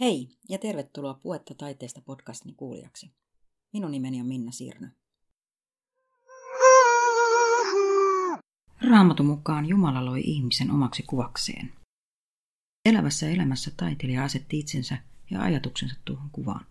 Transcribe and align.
Hei 0.00 0.28
ja 0.48 0.58
tervetuloa 0.58 1.14
Puetta 1.14 1.54
taiteesta 1.54 2.00
podcastin 2.00 2.54
kuulijaksi. 2.54 3.10
Minun 3.72 3.90
nimeni 3.90 4.20
on 4.20 4.26
Minna 4.26 4.52
Sirnö. 4.52 4.88
Raamatun 8.90 9.26
mukaan 9.26 9.66
Jumala 9.66 10.04
loi 10.04 10.20
ihmisen 10.24 10.70
omaksi 10.70 11.02
kuvakseen. 11.02 11.72
Elävässä 12.84 13.28
elämässä 13.28 13.70
taiteilija 13.76 14.24
asetti 14.24 14.58
itsensä 14.58 14.98
ja 15.30 15.42
ajatuksensa 15.42 15.96
tuohon 16.04 16.30
kuvaan. 16.30 16.66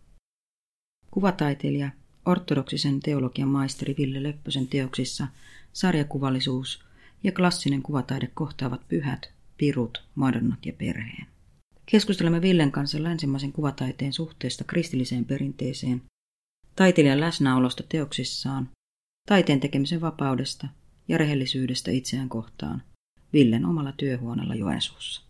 Kuvataiteilija, 1.11 1.89
ortodoksisen 2.25 2.99
teologian 2.99 3.49
maisteri 3.49 3.95
Ville 3.97 4.23
Leppäsen 4.23 4.67
teoksissa 4.67 5.27
sarjakuvallisuus 5.73 6.85
ja 7.23 7.31
klassinen 7.31 7.81
kuvataide 7.81 8.27
kohtaavat 8.33 8.87
pyhät, 8.87 9.33
pirut, 9.57 10.03
madonnat 10.15 10.65
ja 10.65 10.73
perheen. 10.73 11.30
Keskustelemme 11.91 12.41
Villen 12.41 12.71
kanssa 12.71 13.03
länsimaisen 13.03 13.51
kuvataiteen 13.51 14.13
suhteesta 14.13 14.63
kristilliseen 14.63 15.25
perinteeseen, 15.25 16.01
taiteilijan 16.75 17.19
läsnäolosta 17.19 17.83
teoksissaan, 17.89 18.69
taiteen 19.27 19.59
tekemisen 19.59 20.01
vapaudesta 20.01 20.67
ja 21.07 21.17
rehellisyydestä 21.17 21.91
itseään 21.91 22.29
kohtaan 22.29 22.83
Villen 23.33 23.65
omalla 23.65 23.91
työhuoneella 23.91 24.55
Joensuussa. 24.55 25.21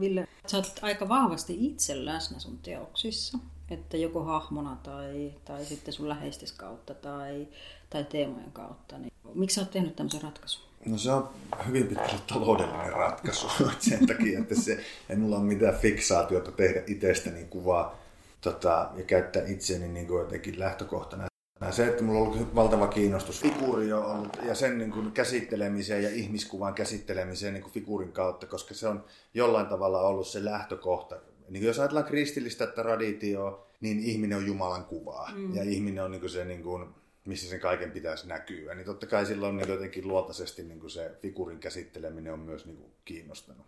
Ville, 0.00 0.28
sä 0.46 0.56
oot 0.56 0.78
aika 0.82 1.08
vahvasti 1.08 1.66
itse 1.66 2.04
läsnä 2.04 2.38
sun 2.38 2.58
teoksissa, 2.58 3.38
että 3.70 3.96
joko 3.96 4.24
hahmona 4.24 4.76
tai, 4.82 5.32
tai 5.44 5.64
sitten 5.64 5.94
sun 5.94 6.08
läheistes 6.08 6.52
kautta 6.52 6.94
tai, 6.94 7.48
tai 7.90 8.04
teemojen 8.04 8.52
kautta. 8.52 8.98
Niin 8.98 9.12
miksi 9.34 9.54
sä 9.54 9.60
oot 9.60 9.70
tehnyt 9.70 9.96
tämmöisen 9.96 10.22
ratkaisun? 10.22 10.71
No 10.86 10.98
se 10.98 11.12
on 11.12 11.28
hyvin 11.66 11.86
pitkälle 11.86 12.20
taloudellinen 12.26 12.92
ratkaisu 12.92 13.48
sen 13.78 14.06
takia, 14.06 14.38
että 14.38 14.54
se, 14.54 14.78
ei 15.08 15.16
mulla 15.16 15.36
ole 15.36 15.44
mitään 15.44 15.74
fiksaatiota 15.74 16.52
tehdä 16.52 16.82
itsestäni 16.86 17.44
kuvaa 17.44 17.98
tota, 18.40 18.90
ja 18.96 19.04
käyttää 19.04 19.42
itseäni 19.46 19.88
niin 19.88 20.06
kuin 20.06 20.20
jotenkin 20.20 20.58
lähtökohtana. 20.58 21.26
Se, 21.70 21.86
että 21.86 22.02
mulla 22.02 22.20
on 22.20 22.26
ollut 22.26 22.54
valtava 22.54 22.86
kiinnostus 22.86 23.40
figuuri 23.40 23.92
on 23.92 24.04
ollut, 24.04 24.38
ja 24.46 24.54
sen 24.54 24.78
niin 24.78 24.90
kuin 24.90 25.12
käsittelemiseen 25.12 26.02
ja 26.02 26.10
ihmiskuvan 26.10 26.74
käsittelemiseen 26.74 27.54
niin 27.54 27.62
kuin 27.62 27.72
figuurin 27.72 28.12
kautta, 28.12 28.46
koska 28.46 28.74
se 28.74 28.88
on 28.88 29.04
jollain 29.34 29.66
tavalla 29.66 30.00
ollut 30.00 30.26
se 30.26 30.44
lähtökohta. 30.44 31.16
Niin 31.48 31.64
jos 31.64 31.78
ajatellaan 31.78 32.06
kristillistä 32.06 32.66
traditioa, 32.66 33.66
niin 33.80 34.00
ihminen 34.00 34.38
on 34.38 34.46
Jumalan 34.46 34.84
kuvaa. 34.84 35.30
Mm. 35.36 35.54
Ja 35.54 35.62
ihminen 35.62 36.04
on 36.04 36.10
niin 36.10 36.20
kuin 36.20 36.30
se 36.30 36.44
niin 36.44 36.62
kuin, 36.62 36.88
missä 37.24 37.50
sen 37.50 37.60
kaiken 37.60 37.90
pitäisi 37.90 38.28
näkyä. 38.28 38.74
Niin 38.74 38.86
totta 38.86 39.06
kai 39.06 39.26
silloin 39.26 39.56
niin 39.56 39.68
jotenkin 39.68 40.08
luotaisesti 40.08 40.62
niin 40.62 40.80
kuin 40.80 40.90
se 40.90 41.10
figuurin 41.20 41.58
käsitteleminen 41.58 42.32
on 42.32 42.38
myös 42.38 42.66
niin 42.66 42.76
kuin 42.76 42.92
kiinnostanut. 43.04 43.66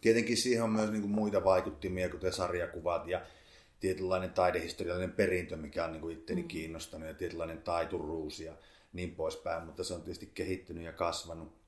Tietenkin 0.00 0.36
siihen 0.36 0.64
on 0.64 0.70
myös 0.70 0.90
niin 0.90 1.02
kuin 1.02 1.12
muita 1.12 1.44
vaikuttimia, 1.44 2.08
kuten 2.08 2.32
sarjakuvat 2.32 3.06
ja 3.06 3.20
tietynlainen 3.80 4.30
taidehistoriallinen 4.30 5.12
perintö, 5.12 5.56
mikä 5.56 5.84
on 5.84 5.92
niin 5.92 6.00
kuin 6.00 6.18
itteni 6.18 6.42
mm. 6.42 6.48
kiinnostanut 6.48 7.08
ja 7.08 7.14
tietynlainen 7.14 7.62
taituruus 7.62 8.40
ja 8.40 8.52
niin 8.92 9.14
poispäin, 9.14 9.66
mutta 9.66 9.84
se 9.84 9.94
on 9.94 10.02
tietysti 10.02 10.30
kehittynyt 10.34 10.84
ja 10.84 10.92
kasvanut 10.92 11.58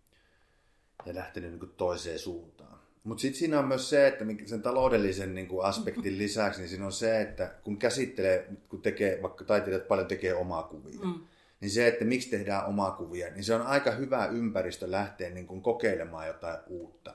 ja 1.06 1.14
lähtenyt 1.14 1.50
niin 1.50 1.60
kuin 1.60 1.72
toiseen 1.76 2.18
suuntaan. 2.18 2.79
Mutta 3.04 3.22
sitten 3.22 3.38
siinä 3.38 3.58
on 3.58 3.68
myös 3.68 3.90
se, 3.90 4.06
että 4.06 4.24
sen 4.46 4.62
taloudellisen 4.62 5.34
niin 5.34 5.48
kuin 5.48 5.64
aspektin 5.64 6.18
lisäksi, 6.24 6.60
niin 6.60 6.68
siinä 6.68 6.86
on 6.86 6.92
se, 6.92 7.20
että 7.20 7.54
kun 7.64 7.78
käsittelee, 7.78 8.48
kun 8.68 8.82
tekee, 8.82 9.22
vaikka 9.22 9.44
taiteilijat 9.44 9.88
paljon 9.88 10.08
tekee 10.08 10.34
omaa 10.34 10.62
kuvia, 10.62 11.00
mm. 11.04 11.14
niin 11.60 11.70
se, 11.70 11.86
että 11.86 12.04
miksi 12.04 12.30
tehdään 12.30 12.66
omaa 12.66 12.90
kuvia, 12.90 13.30
niin 13.30 13.44
se 13.44 13.54
on 13.54 13.62
aika 13.62 13.90
hyvä 13.90 14.26
ympäristö 14.26 14.90
lähteä 14.90 15.30
niin 15.30 15.46
kuin 15.46 15.62
kokeilemaan 15.62 16.26
jotain 16.26 16.58
uutta. 16.66 17.14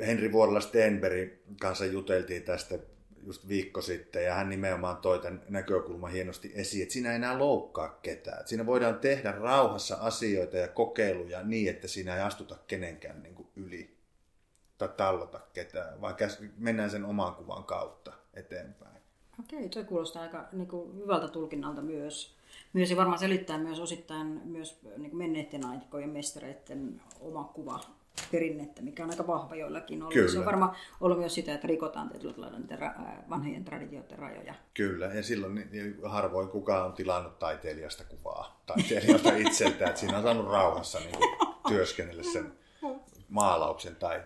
Henri 0.00 0.32
Vuorella 0.32 0.60
Stenberg 0.60 1.30
kanssa 1.60 1.86
juteltiin 1.86 2.42
tästä 2.42 2.78
just 3.26 3.48
viikko 3.48 3.82
sitten, 3.82 4.24
ja 4.24 4.34
hän 4.34 4.48
nimenomaan 4.48 4.96
toi 4.96 5.18
tämän 5.18 5.42
näkökulman 5.48 6.12
hienosti 6.12 6.52
esiin, 6.54 6.82
että 6.82 6.92
siinä 6.92 7.10
ei 7.10 7.16
enää 7.16 7.38
loukkaa 7.38 7.98
ketään. 8.02 8.38
Että 8.38 8.48
siinä 8.48 8.66
voidaan 8.66 8.98
tehdä 8.98 9.32
rauhassa 9.32 9.96
asioita 10.00 10.56
ja 10.56 10.68
kokeiluja 10.68 11.42
niin, 11.42 11.70
että 11.70 11.88
siinä 11.88 12.16
ei 12.16 12.22
astuta 12.22 12.56
kenenkään 12.66 13.22
niin 13.22 13.34
kuin 13.34 13.48
yli 13.56 13.95
tai 14.78 14.88
tallota 14.96 15.40
ketään, 15.52 16.00
vaan 16.00 16.14
mennään 16.58 16.90
sen 16.90 17.04
oman 17.04 17.34
kuvan 17.34 17.64
kautta 17.64 18.12
eteenpäin. 18.34 18.96
Okei, 19.40 19.68
toi 19.68 19.84
kuulostaa 19.84 20.22
aika 20.22 20.48
niin 20.52 20.68
kuin, 20.68 20.96
hyvältä 20.96 21.28
tulkinnalta 21.28 21.82
myös. 21.82 22.36
Myös 22.72 22.90
ja 22.90 22.96
varmaan 22.96 23.18
selittää 23.18 23.58
myös 23.58 23.80
osittain 23.80 24.26
myös 24.44 24.80
niin 24.96 25.10
kuin 25.10 25.18
menneiden 25.18 25.66
aikojen 25.66 26.10
mestareiden 26.10 27.00
oma 27.20 27.44
kuva 27.44 27.80
perinnettä, 28.32 28.82
mikä 28.82 29.04
on 29.04 29.10
aika 29.10 29.26
vahva 29.26 29.56
joillakin 29.56 30.02
ollut. 30.02 30.14
Kyllä. 30.14 30.32
Se 30.32 30.38
on 30.38 30.44
varmaan 30.44 30.76
ollut 31.00 31.18
myös 31.18 31.34
sitä, 31.34 31.54
että 31.54 31.66
rikotaan 31.66 32.08
tietyllä 32.08 32.58
niitä 32.58 32.94
vanhojen 33.30 33.64
traditioiden 33.64 34.18
rajoja. 34.18 34.54
Kyllä, 34.74 35.06
ja 35.06 35.22
silloin 35.22 35.54
niin 35.54 35.96
harvoin 36.04 36.48
kukaan 36.48 36.86
on 36.86 36.92
tilannut 36.92 37.38
taiteilijasta 37.38 38.04
kuvaa 38.04 38.62
taiteilijalta 38.66 39.36
itseltä, 39.36 39.86
että 39.86 40.00
siinä 40.00 40.16
on 40.16 40.22
saanut 40.22 40.46
rauhassa 40.46 40.98
niin 40.98 41.14
työskennellä 41.68 42.22
sen 42.22 42.52
maalauksen 43.28 43.96
tai 43.96 44.22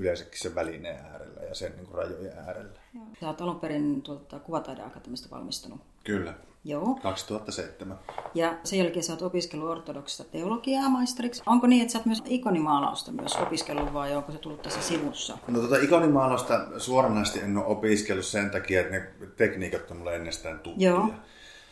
yleensäkin 0.00 0.38
sen 0.38 0.54
välineen 0.54 1.04
äärellä 1.04 1.42
ja 1.42 1.54
sen 1.54 1.72
niin 1.76 1.86
kuin 1.86 1.98
rajojen 1.98 2.38
äärellä. 2.38 2.80
Joo. 2.94 3.04
Sä 3.20 3.26
oot 3.26 3.40
alun 3.40 3.60
perin 3.60 4.02
tuota, 4.02 4.38
Kuvataideakatemista 4.38 5.36
valmistunut. 5.36 5.80
Kyllä. 6.04 6.34
Joo. 6.64 6.98
2007. 7.02 7.98
Ja 8.34 8.58
sen 8.64 8.78
jälkeen 8.78 9.02
sä 9.02 9.12
oot 9.12 9.22
opiskellut 9.22 9.70
ortodoksista 9.70 10.24
teologiaa 10.24 10.88
maisteriksi. 10.88 11.42
Onko 11.46 11.66
niin, 11.66 11.82
että 11.82 11.92
sä 11.92 11.98
oot 11.98 12.06
myös 12.06 12.22
ikonimaalausta 12.26 13.12
myös 13.12 13.36
opiskellut 13.36 13.92
vai 13.92 14.16
onko 14.16 14.32
se 14.32 14.38
tullut 14.38 14.62
tässä 14.62 14.82
sivussa? 14.82 15.38
No 15.48 15.60
tota 15.60 15.76
ikonimaalausta 15.76 16.66
suoranaisesti 16.78 17.40
en 17.40 17.56
ole 17.56 17.66
opiskellut 17.66 18.24
sen 18.24 18.50
takia, 18.50 18.80
että 18.80 18.92
ne 18.92 19.10
tekniikat 19.36 19.90
on 19.90 19.96
mulle 19.96 20.16
ennestään 20.16 20.58
tuttuja. 20.58 20.90
Joo. 20.90 21.08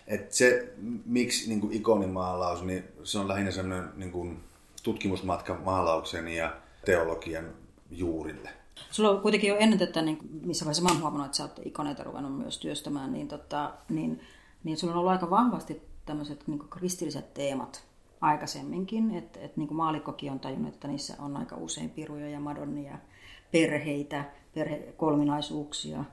Et 0.07 0.33
se, 0.33 0.73
miksi 1.07 1.49
niin 1.49 1.61
kuin 1.61 1.73
ikonimaalaus, 1.73 2.63
niin 2.63 2.85
se 3.05 3.19
on 3.19 3.29
lähinnä 3.29 3.51
semmoinen 3.51 3.89
niin 3.97 4.13
kuin 4.13 4.41
tutkimusmatka 4.83 5.55
maalauksen 5.55 6.29
ja 6.29 6.57
teologian 6.85 7.45
juurille. 7.91 8.51
Sulla 8.91 9.11
on 9.11 9.21
kuitenkin 9.21 9.49
jo 9.49 9.57
ennen 9.57 9.79
tätä, 9.79 10.03
niin 10.03 10.19
missä 10.43 10.65
vaiheessa 10.65 10.83
mä 10.83 10.89
oon 10.89 11.01
huomannut, 11.01 11.27
että 11.27 11.37
sä 11.37 11.43
oot 11.43 11.61
ikoneita 11.65 12.05
ruvennut 12.05 12.39
myös 12.39 12.59
työstämään, 12.59 13.13
niin, 13.13 13.29
tota, 13.29 13.75
niin, 13.89 14.21
niin 14.65 14.77
sulla 14.77 14.93
on 14.93 14.99
ollut 14.99 15.13
aika 15.13 15.31
vahvasti 15.31 15.83
tämmöiset 16.07 16.49
niin 16.49 16.59
kristilliset 16.59 17.35
teemat 17.35 17.85
aikaisemminkin. 18.21 19.15
Että 19.15 19.41
et, 19.41 19.57
niin 19.57 19.75
maalikkokin 19.75 20.33
on 20.33 20.41
tajunnut, 20.41 20.75
että 20.75 20.89
niissä 20.89 21.15
on 21.19 21.37
aika 21.37 21.57
usein 21.57 21.91
piruja 21.91 22.29
ja 22.29 22.41
madonnia, 22.41 22.99
perheitä, 23.53 24.25
perhekolminaisuuksia, 24.55 26.05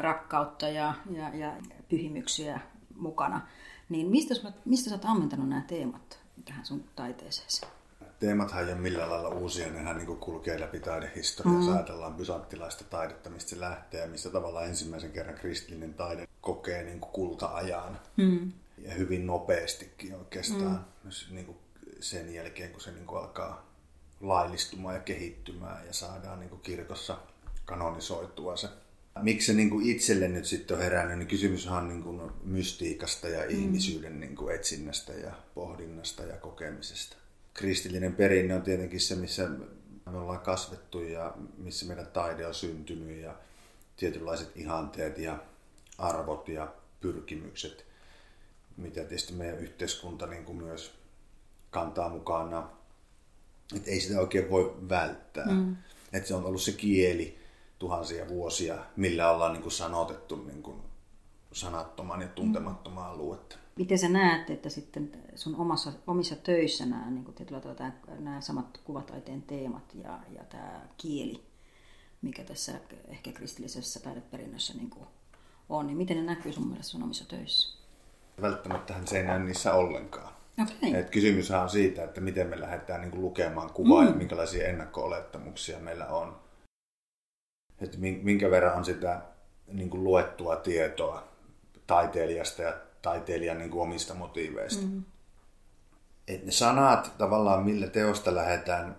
rakkautta 0.00 0.68
ja, 0.68 0.94
ja, 1.10 1.34
ja 1.34 1.52
pyhimyksiä 1.88 2.60
mukana. 2.96 3.40
Niin 3.88 4.06
mistä, 4.06 4.34
mistä 4.64 4.90
sä 4.90 4.96
oot 4.96 5.04
ammentanut 5.04 5.48
nämä 5.48 5.62
teemat 5.66 6.20
tähän 6.44 6.66
sun 6.66 6.84
taiteeseen? 6.96 7.77
Teemathan 8.20 8.64
ei 8.64 8.72
ole 8.72 8.80
millään 8.80 9.10
lailla 9.10 9.28
uusia, 9.28 9.70
nehän 9.70 9.96
niin 9.96 10.16
kulkee 10.16 10.60
läpi 10.60 10.80
taidehistoriaa. 10.80 11.60
Mm. 11.60 11.72
ajatellaan 11.72 12.14
bysanttilaista 12.14 12.84
taidetta, 12.84 13.30
mistä 13.30 13.50
se 13.50 13.60
lähtee 13.60 14.00
ja 14.00 14.06
missä 14.06 14.30
tavallaan 14.30 14.66
ensimmäisen 14.66 15.12
kerran 15.12 15.34
kristillinen 15.34 15.94
taide 15.94 16.28
kokee 16.40 16.82
niin 16.82 17.00
kuin 17.00 17.12
kulta-ajan. 17.12 18.00
Mm. 18.16 18.52
Ja 18.78 18.94
hyvin 18.94 19.26
nopeastikin 19.26 20.14
oikeastaan 20.14 20.72
mm. 20.72 20.84
myös 21.02 21.28
niin 21.30 21.46
kuin 21.46 21.58
sen 22.00 22.34
jälkeen, 22.34 22.70
kun 22.70 22.80
se 22.80 22.90
niin 22.90 23.06
kuin 23.06 23.20
alkaa 23.20 23.68
laillistumaan 24.20 24.94
ja 24.94 25.00
kehittymään 25.00 25.86
ja 25.86 25.92
saadaan 25.92 26.40
niin 26.40 26.50
kuin 26.50 26.60
kirkossa 26.60 27.18
kanonisoitua 27.64 28.56
se. 28.56 28.68
Miksi 29.22 29.46
se 29.46 29.52
niin 29.52 29.70
kuin 29.70 29.86
itselle 29.86 30.28
nyt 30.28 30.44
sitten 30.44 30.76
on 30.76 30.82
herännyt, 30.82 31.18
niin 31.18 31.28
kysymys 31.28 31.66
on 31.66 31.88
niin 31.88 32.02
kuin 32.02 32.20
mystiikasta 32.44 33.28
ja 33.28 33.44
mm. 33.44 33.50
ihmisyyden 33.50 34.20
niin 34.20 34.36
kuin 34.36 34.54
etsinnästä 34.54 35.12
ja 35.12 35.32
pohdinnasta 35.54 36.22
ja 36.22 36.36
kokemisesta 36.36 37.16
kristillinen 37.58 38.14
perinne 38.14 38.54
on 38.54 38.62
tietenkin 38.62 39.00
se, 39.00 39.14
missä 39.14 39.48
me 40.10 40.18
ollaan 40.18 40.40
kasvettu 40.40 41.00
ja 41.00 41.34
missä 41.56 41.86
meidän 41.86 42.06
taide 42.06 42.46
on 42.46 42.54
syntynyt 42.54 43.22
ja 43.22 43.34
tietynlaiset 43.96 44.56
ihanteet 44.56 45.18
ja 45.18 45.38
arvot 45.98 46.48
ja 46.48 46.74
pyrkimykset, 47.00 47.86
mitä 48.76 48.94
tietysti 48.94 49.32
meidän 49.32 49.58
yhteiskunta 49.58 50.26
niin 50.26 50.44
kuin 50.44 50.58
myös 50.58 50.94
kantaa 51.70 52.08
mukana. 52.08 52.70
Et 53.76 53.88
ei 53.88 54.00
sitä 54.00 54.20
oikein 54.20 54.50
voi 54.50 54.76
välttää. 54.88 55.46
Mm. 55.46 55.76
Et 56.12 56.26
se 56.26 56.34
on 56.34 56.44
ollut 56.44 56.62
se 56.62 56.72
kieli 56.72 57.38
tuhansia 57.78 58.28
vuosia, 58.28 58.78
millä 58.96 59.30
ollaan 59.30 59.52
niin 59.52 59.62
kuin 59.62 59.72
sanotettu 59.72 60.36
niin 60.36 60.62
kuin 60.62 60.82
sanattoman 61.52 62.20
ja 62.20 62.28
tuntemattoman 62.28 63.06
aluetta. 63.06 63.56
Miten 63.78 63.98
sä 63.98 64.08
näet, 64.08 64.50
että 64.50 64.68
sitten 64.68 65.12
sun 65.34 65.56
omassa, 65.56 65.92
omissa 66.06 66.36
töissä 66.36 66.86
nämä, 66.86 67.10
niin 67.10 67.24
kuin 67.24 67.34
nämä 68.18 68.40
samat 68.40 68.80
kuvataiteen 68.84 69.42
teemat 69.42 69.94
ja, 69.94 70.18
ja 70.34 70.44
tämä 70.44 70.80
kieli, 70.96 71.42
mikä 72.22 72.44
tässä 72.44 72.72
ehkä 73.08 73.32
kristillisessä 73.32 74.00
taideperinnössä 74.00 74.74
niin 74.74 74.90
kuin 74.90 75.06
on, 75.68 75.86
niin 75.86 75.96
miten 75.96 76.16
ne 76.16 76.22
näkyy 76.22 76.52
sun 76.52 76.68
mielestä 76.68 76.90
sun 76.90 77.02
omissa 77.02 77.28
töissä? 77.28 77.78
Välttämättä 78.40 78.94
se 79.04 79.18
ei 79.20 79.26
näy 79.26 79.38
niissä 79.38 79.74
ollenkaan. 79.74 80.34
Okay. 80.62 81.00
Et 81.00 81.10
kysymyshän 81.10 81.62
on 81.62 81.70
siitä, 81.70 82.04
että 82.04 82.20
miten 82.20 82.46
me 82.46 82.60
lähdetään 82.60 83.00
niin 83.00 83.10
kuin 83.10 83.22
lukemaan 83.22 83.72
kuvaa 83.72 84.02
mm. 84.02 84.08
ja 84.08 84.14
minkälaisia 84.14 84.68
ennakko-olettamuksia 84.68 85.78
meillä 85.78 86.06
on. 86.06 86.40
Että 87.80 87.98
minkä 87.98 88.50
verran 88.50 88.78
on 88.78 88.84
sitä 88.84 89.22
niin 89.66 89.90
kuin 89.90 90.04
luettua 90.04 90.56
tietoa 90.56 91.28
taiteilijasta 91.86 92.62
ja 92.62 92.87
taiteilijan 93.02 93.58
niin 93.58 93.70
kuin 93.70 93.82
omista 93.82 94.14
motiiveista. 94.14 94.86
Mm. 94.86 95.02
Et 96.28 96.44
ne 96.44 96.52
sanat 96.52 97.12
tavallaan, 97.18 97.64
millä 97.64 97.86
teosta 97.86 98.34
lähdetään, 98.34 98.96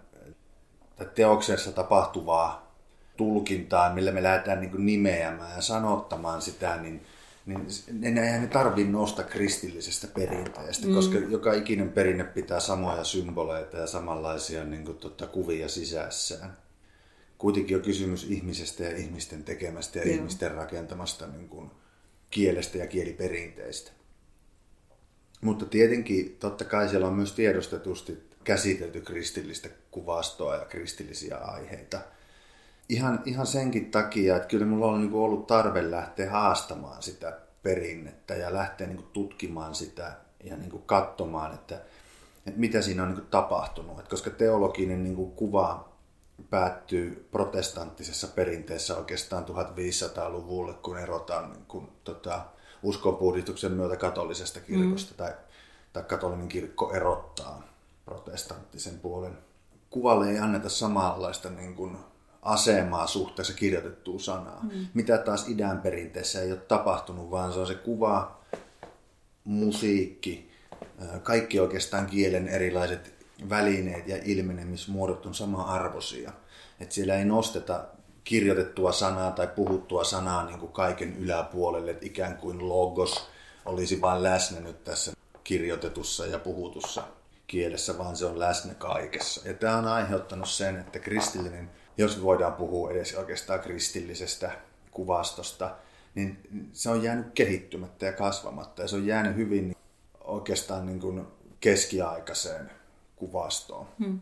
tai 0.95 1.07
teoksessa 1.15 1.71
tapahtuvaa 1.71 2.69
tulkintaa, 3.17 3.93
millä 3.93 4.11
me 4.11 4.23
lähdetään 4.23 4.61
niin 4.61 4.71
kuin 4.71 4.85
nimeämään 4.85 5.55
ja 5.55 5.61
sanottamaan 5.61 6.41
sitä, 6.41 6.77
niin, 6.77 7.05
niin 7.45 7.67
ne, 7.91 8.39
ne 8.39 8.47
tarvii 8.47 8.87
nousta 8.87 9.23
kristillisestä 9.23 10.07
perinteestä, 10.07 10.87
mm. 10.87 10.93
koska 10.93 11.17
joka 11.17 11.53
ikinen 11.53 11.89
perinne 11.89 12.23
pitää 12.23 12.59
samoja 12.59 13.03
symboleita 13.03 13.77
ja 13.77 13.87
samanlaisia 13.87 14.63
niin 14.63 14.85
kuin, 14.85 14.97
tota, 14.97 15.27
kuvia 15.27 15.69
sisässään. 15.69 16.57
Kuitenkin 17.37 17.77
on 17.77 17.83
kysymys 17.83 18.23
ihmisestä 18.23 18.83
ja 18.83 18.97
ihmisten 18.97 19.43
tekemästä 19.43 19.99
ja 19.99 20.05
Joo. 20.05 20.15
ihmisten 20.15 20.51
rakentamasta 20.51 21.27
niin 21.27 21.49
kuin, 21.49 21.71
kielestä 22.29 22.77
ja 22.77 22.87
kieliperinteistä. 22.87 23.91
Mutta 25.41 25.65
tietenkin 25.65 26.37
totta 26.39 26.65
kai 26.65 26.89
siellä 26.89 27.07
on 27.07 27.13
myös 27.13 27.33
tiedostetusti 27.33 28.29
käsitelty 28.43 29.01
kristillistä 29.01 29.69
kuvastoa 29.91 30.55
ja 30.55 30.65
kristillisiä 30.65 31.37
aiheita. 31.37 31.99
Ihan, 32.89 33.21
ihan 33.25 33.47
senkin 33.47 33.91
takia, 33.91 34.35
että 34.35 34.47
kyllä 34.47 34.65
mulla 34.65 34.87
on 34.87 35.01
niin 35.01 35.13
ollut 35.13 35.47
tarve 35.47 35.91
lähteä 35.91 36.31
haastamaan 36.31 37.03
sitä 37.03 37.39
perinnettä 37.63 38.35
ja 38.35 38.53
lähteä 38.53 38.87
niin 38.87 39.03
tutkimaan 39.13 39.75
sitä 39.75 40.11
ja 40.43 40.57
niin 40.57 40.81
katsomaan, 40.85 41.53
että, 41.53 41.81
mitä 42.55 42.81
siinä 42.81 43.03
on 43.03 43.27
tapahtunut. 43.31 44.07
Koska 44.07 44.29
teologinen 44.29 45.15
kuva 45.35 45.88
päättyy 46.49 47.27
protestanttisessa 47.31 48.27
perinteessä 48.27 48.97
oikeastaan 48.97 49.45
1500-luvulle, 49.45 50.73
kun 50.73 50.97
erotaan 50.97 51.51
niin 51.51 51.65
kuin, 51.67 51.87
tota, 52.03 52.41
uskonpuhdistuksen 52.83 53.71
myötä 53.71 53.97
katolisesta 53.97 54.59
kirkosta 54.59 55.11
mm. 55.11 55.17
tai, 55.17 55.33
tai 55.93 56.03
katolinen 56.03 56.47
kirkko 56.47 56.93
erottaa 56.93 57.63
protestanttisen 58.05 58.99
puolen. 58.99 59.37
Kuvalle 59.89 60.29
ei 60.29 60.39
anneta 60.39 60.69
samanlaista 60.69 61.49
niin 61.49 61.75
kuin, 61.75 61.97
asemaa 62.41 63.07
suhteessa 63.07 63.53
kirjoitettuun 63.53 64.19
sanaan, 64.19 64.65
mm. 64.65 64.87
mitä 64.93 65.17
taas 65.17 65.49
idän 65.49 65.81
perinteessä 65.81 66.41
ei 66.41 66.51
ole 66.51 66.59
tapahtunut, 66.59 67.31
vaan 67.31 67.53
se 67.53 67.59
on 67.59 67.67
se 67.67 67.75
kuva, 67.75 68.39
musiikki, 69.43 70.51
kaikki 71.23 71.59
oikeastaan 71.59 72.05
kielen 72.05 72.47
erilaiset 72.47 73.18
välineet 73.49 74.07
ja 74.07 74.17
ilmenemismuodot 74.23 75.25
on 75.25 75.35
sama 75.35 75.63
arvoisia. 75.63 76.31
Että 76.79 76.95
siellä 76.95 77.15
ei 77.15 77.25
nosteta 77.25 77.85
kirjoitettua 78.23 78.91
sanaa 78.91 79.31
tai 79.31 79.47
puhuttua 79.47 80.03
sanaa 80.03 80.45
niin 80.45 80.59
kuin 80.59 80.71
kaiken 80.71 81.17
yläpuolelle, 81.17 81.91
että 81.91 82.05
ikään 82.05 82.37
kuin 82.37 82.69
logos 82.69 83.29
olisi 83.65 84.01
vain 84.01 84.23
läsnä 84.23 84.59
nyt 84.59 84.83
tässä 84.83 85.11
kirjoitetussa 85.43 86.25
ja 86.25 86.39
puhutussa 86.39 87.03
kielessä, 87.47 87.97
vaan 87.97 88.15
se 88.15 88.25
on 88.25 88.39
läsnä 88.39 88.73
kaikessa. 88.73 89.47
Ja 89.47 89.53
tämä 89.53 89.77
on 89.77 89.87
aiheuttanut 89.87 90.49
sen, 90.49 90.79
että 90.79 90.99
kristillinen, 90.99 91.69
jos 91.97 92.23
voidaan 92.23 92.53
puhua 92.53 92.91
edes 92.91 93.15
oikeastaan 93.15 93.59
kristillisestä 93.59 94.51
kuvastosta, 94.91 95.75
niin 96.15 96.39
se 96.73 96.89
on 96.89 97.03
jäänyt 97.03 97.27
kehittymättä 97.33 98.05
ja 98.05 98.13
kasvamatta 98.13 98.81
ja 98.81 98.87
se 98.87 98.95
on 98.95 99.05
jäänyt 99.05 99.35
hyvin 99.35 99.75
oikeastaan 100.19 100.85
niin 100.85 100.99
kuin 100.99 101.27
keskiaikaiseen 101.59 102.78
kuvastoon. 103.19 103.87
Hmm. 103.99 104.19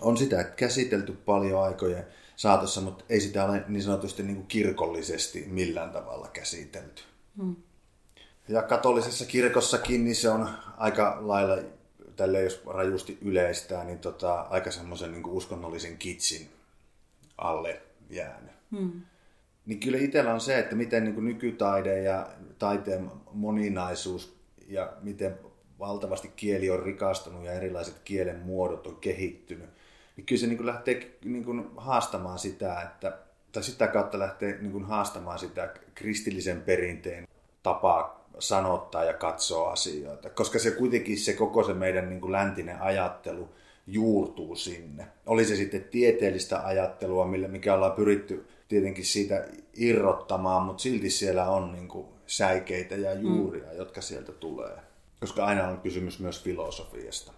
On 0.00 0.16
sitä 0.16 0.44
käsitelty 0.44 1.12
paljon 1.12 1.62
aikojen 1.62 2.06
saatossa, 2.36 2.80
mutta 2.80 3.04
ei 3.08 3.20
sitä 3.20 3.44
ole 3.44 3.64
niin 3.68 3.82
sanotusti 3.82 4.22
niin 4.22 4.36
kuin 4.36 4.46
kirkollisesti 4.46 5.44
millään 5.48 5.90
tavalla 5.90 6.28
käsitelty. 6.28 7.02
Hmm. 7.36 7.56
Ja 8.48 8.62
katolisessa 8.62 9.26
kirkossakin 9.26 10.04
niin 10.04 10.16
se 10.16 10.28
on 10.28 10.48
aika 10.76 11.18
lailla, 11.20 11.56
tälle 12.16 12.42
jos 12.42 12.62
rajusti 12.66 13.18
yleistää, 13.22 13.84
niin 13.84 13.98
tota, 13.98 14.40
aika 14.40 14.70
semmoisen 14.70 15.12
niin 15.12 15.26
uskonnollisen 15.26 15.98
kitsin 15.98 16.48
alle 17.38 17.82
jäänyt. 18.10 18.52
Hmm. 18.70 19.02
Niin 19.66 19.80
kyllä 19.80 19.98
itsellä 19.98 20.34
on 20.34 20.40
se, 20.40 20.58
että 20.58 20.76
miten 20.76 21.04
niin 21.04 21.14
kuin 21.14 21.24
nykytaide 21.24 22.02
ja 22.02 22.28
taiteen 22.58 23.10
moninaisuus 23.32 24.36
ja 24.68 24.92
miten 25.02 25.38
valtavasti 25.78 26.30
kieli 26.36 26.70
on 26.70 26.82
rikastunut 26.82 27.44
ja 27.44 27.52
erilaiset 27.52 27.98
kielen 28.04 28.38
muodot 28.38 28.86
on 28.86 28.96
kehittynyt, 28.96 29.70
niin 30.16 30.26
kyllä 30.26 30.40
se 30.40 30.46
niin 30.46 30.56
kuin 30.56 30.66
lähtee 30.66 31.16
niin 31.24 31.44
kuin 31.44 31.70
haastamaan 31.76 32.38
sitä, 32.38 32.80
että, 32.80 33.18
tai 33.52 33.62
sitä 33.62 33.86
kautta 33.86 34.18
lähtee 34.18 34.58
niin 34.60 34.72
kuin 34.72 34.84
haastamaan 34.84 35.38
sitä 35.38 35.74
kristillisen 35.94 36.62
perinteen 36.62 37.28
tapaa 37.62 38.26
sanottaa 38.38 39.04
ja 39.04 39.12
katsoa 39.12 39.70
asioita. 39.70 40.30
Koska 40.30 40.58
se 40.58 40.70
kuitenkin 40.70 41.18
se 41.18 41.32
koko 41.32 41.62
se 41.62 41.74
meidän 41.74 42.08
niin 42.08 42.20
kuin 42.20 42.32
läntinen 42.32 42.82
ajattelu 42.82 43.48
juurtuu 43.86 44.56
sinne. 44.56 45.06
Oli 45.26 45.44
se 45.44 45.56
sitten 45.56 45.84
tieteellistä 45.84 46.66
ajattelua, 46.66 47.26
millä, 47.26 47.48
mikä 47.48 47.74
ollaan 47.74 47.92
pyritty 47.92 48.46
tietenkin 48.68 49.04
siitä 49.04 49.48
irrottamaan, 49.74 50.62
mutta 50.62 50.82
silti 50.82 51.10
siellä 51.10 51.50
on 51.50 51.72
niin 51.72 51.88
kuin 51.88 52.06
säikeitä 52.26 52.94
ja 52.94 53.14
juuria, 53.14 53.72
mm. 53.72 53.76
jotka 53.76 54.00
sieltä 54.00 54.32
tulee. 54.32 54.76
Koska 55.20 55.44
aina 55.44 55.68
on 55.68 55.80
kysymys 55.80 56.18
myös 56.18 56.42
filosofiasta. 56.42 57.32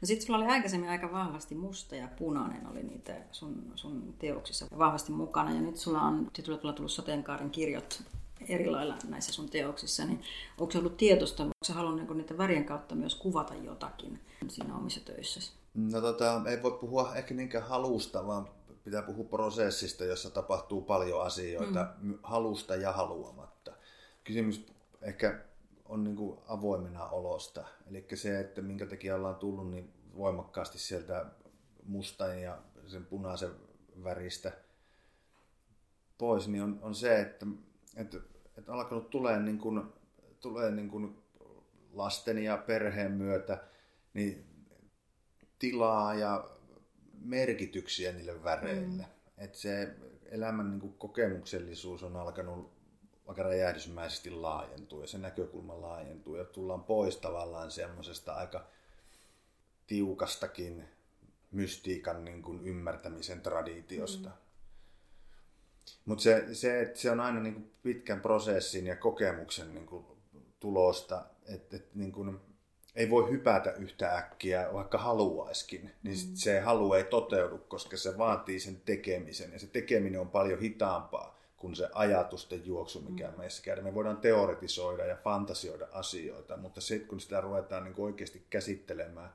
No 0.00 0.06
sitten 0.06 0.26
sulla 0.26 0.38
oli 0.38 0.48
aikaisemmin 0.48 0.90
aika 0.90 1.12
vahvasti 1.12 1.54
musta 1.54 1.96
ja 1.96 2.08
punainen 2.18 2.66
oli 2.66 2.82
niitä 2.82 3.16
sun, 3.32 3.72
sun 3.74 4.14
teoksissa 4.18 4.66
vahvasti 4.78 5.12
mukana. 5.12 5.54
Ja 5.54 5.60
nyt 5.60 5.76
sulla 5.76 6.00
on 6.00 6.30
tietyllä 6.32 6.58
tavalla 6.58 6.76
tullut 6.76 6.92
sateenkaaren 6.92 7.50
kirjot 7.50 8.02
eri 8.48 8.70
lailla 8.70 8.96
näissä 9.08 9.32
sun 9.32 9.50
teoksissa. 9.50 10.04
Niin 10.04 10.22
onko 10.58 10.72
se 10.72 10.78
ollut 10.78 10.96
tietoista, 10.96 11.42
onko 11.42 11.54
sä 11.66 11.72
halunnut 11.72 12.08
niin 12.08 12.18
niiden 12.18 12.38
värien 12.38 12.64
kautta 12.64 12.94
myös 12.94 13.14
kuvata 13.14 13.54
jotakin 13.54 14.20
siinä 14.48 14.76
omissa 14.76 15.00
töissäsi? 15.00 15.52
No 15.74 16.00
tota, 16.00 16.42
ei 16.46 16.62
voi 16.62 16.78
puhua 16.80 17.14
ehkä 17.14 17.34
niinkään 17.34 17.68
halusta, 17.68 18.26
vaan 18.26 18.48
pitää 18.84 19.02
puhua 19.02 19.24
prosessista, 19.24 20.04
jossa 20.04 20.30
tapahtuu 20.30 20.82
paljon 20.82 21.22
asioita 21.22 21.86
mm. 22.00 22.18
halusta 22.22 22.76
ja 22.76 22.92
haluamatta. 22.92 23.72
Kysymys 24.24 24.66
ehkä 25.02 25.44
on 25.84 26.04
niin 26.04 26.16
kuin 26.16 26.38
avoimena 26.48 27.08
olosta. 27.08 27.64
Eli 27.86 28.06
se, 28.14 28.40
että 28.40 28.62
minkä 28.62 28.86
takia 28.86 29.14
ollaan 29.14 29.36
tullut 29.36 29.70
niin 29.70 29.92
voimakkaasti 30.16 30.78
sieltä 30.78 31.26
mustan 31.86 32.40
ja 32.40 32.58
sen 32.86 33.06
punaisen 33.06 33.50
väristä 34.04 34.52
pois, 36.18 36.48
niin 36.48 36.62
on, 36.62 36.78
on 36.82 36.94
se, 36.94 37.20
että, 37.20 37.46
että, 37.96 38.18
että 38.58 38.72
on 38.72 38.78
alkanut 38.78 39.10
tulee, 39.10 39.40
niin 39.40 39.58
kuin, 39.58 39.82
tulee 40.40 40.70
niin 40.70 40.88
kuin 40.88 41.18
lasten 41.92 42.44
ja 42.44 42.56
perheen 42.56 43.12
myötä 43.12 43.64
niin 44.14 44.44
tilaa 45.58 46.14
ja 46.14 46.50
merkityksiä 47.20 48.12
niille 48.12 48.44
väreille. 48.44 49.02
Mm. 49.02 49.44
Että 49.44 49.58
se 49.58 49.94
elämän 50.24 50.70
niin 50.70 50.80
kuin 50.80 50.94
kokemuksellisuus 50.98 52.02
on 52.02 52.16
alkanut 52.16 52.73
vaikka 53.26 53.42
räjähdysmäisesti 53.42 54.30
laajentuu 54.30 55.00
ja 55.00 55.06
se 55.06 55.18
näkökulma 55.18 55.80
laajentuu 55.80 56.36
ja 56.36 56.44
tullaan 56.44 56.84
pois 56.84 57.16
tavallaan 57.16 57.70
semmoisesta 57.70 58.34
aika 58.34 58.66
tiukastakin 59.86 60.84
mystiikan 61.50 62.24
niin 62.24 62.42
kuin 62.42 62.66
ymmärtämisen 62.66 63.40
traditiosta. 63.40 64.28
Mm. 64.28 64.34
Mutta 66.04 66.22
se, 66.22 66.54
se, 66.54 66.90
se 66.94 67.10
on 67.10 67.20
aina 67.20 67.40
niin 67.40 67.54
kuin 67.54 67.70
pitkän 67.82 68.20
prosessin 68.20 68.86
ja 68.86 68.96
kokemuksen 68.96 69.74
niin 69.74 69.86
kuin 69.86 70.06
tulosta, 70.60 71.24
että 71.46 71.76
et 71.76 71.94
niin 71.94 72.40
ei 72.94 73.10
voi 73.10 73.30
hypätä 73.30 73.72
yhtä 73.72 74.16
äkkiä, 74.16 74.68
vaikka 74.72 74.98
haluaiskin, 74.98 75.90
niin 76.02 76.18
mm. 76.28 76.34
se 76.34 76.60
halu 76.60 76.94
ei 76.94 77.04
toteudu, 77.04 77.58
koska 77.58 77.96
se 77.96 78.18
vaatii 78.18 78.60
sen 78.60 78.80
tekemisen 78.84 79.52
ja 79.52 79.58
se 79.58 79.66
tekeminen 79.66 80.20
on 80.20 80.30
paljon 80.30 80.60
hitaampaa 80.60 81.38
kuin 81.56 81.76
se 81.76 81.88
ajatusten 81.92 82.66
juoksu, 82.66 83.00
mikä 83.00 83.30
mm. 83.30 83.38
meissä 83.38 83.62
käydään. 83.62 83.86
Me 83.86 83.94
voidaan 83.94 84.16
teoretisoida 84.16 85.06
ja 85.06 85.16
fantasioida 85.16 85.88
asioita, 85.92 86.56
mutta 86.56 86.80
sitten 86.80 87.08
kun 87.08 87.20
sitä 87.20 87.40
ruvetaan 87.40 87.84
niin 87.84 87.94
kuin 87.94 88.04
oikeasti 88.04 88.46
käsittelemään 88.50 89.32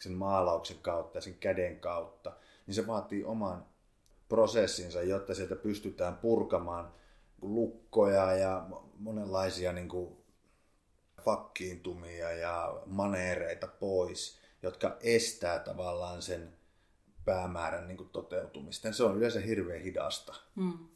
sen 0.00 0.12
maalauksen 0.12 0.78
kautta 0.82 1.18
ja 1.18 1.22
sen 1.22 1.34
käden 1.34 1.80
kautta, 1.80 2.32
niin 2.66 2.74
se 2.74 2.86
vaatii 2.86 3.24
oman 3.24 3.66
prosessinsa, 4.28 5.02
jotta 5.02 5.34
sieltä 5.34 5.56
pystytään 5.56 6.16
purkamaan 6.16 6.92
lukkoja 7.42 8.32
ja 8.32 8.66
monenlaisia 8.98 9.72
niin 9.72 9.88
kuin 9.88 10.16
fakkiintumia 11.22 12.32
ja 12.32 12.82
maneereita 12.86 13.66
pois, 13.66 14.40
jotka 14.62 14.96
estää 15.00 15.58
tavallaan 15.58 16.22
sen 16.22 16.56
päämäärän 17.24 17.88
niin 17.88 17.96
kuin 17.96 18.08
toteutumista. 18.08 18.86
Ja 18.86 18.92
se 18.92 19.04
on 19.04 19.16
yleensä 19.16 19.40
hirveän 19.40 19.82
hidasta. 19.82 20.34
Mm. 20.54 20.88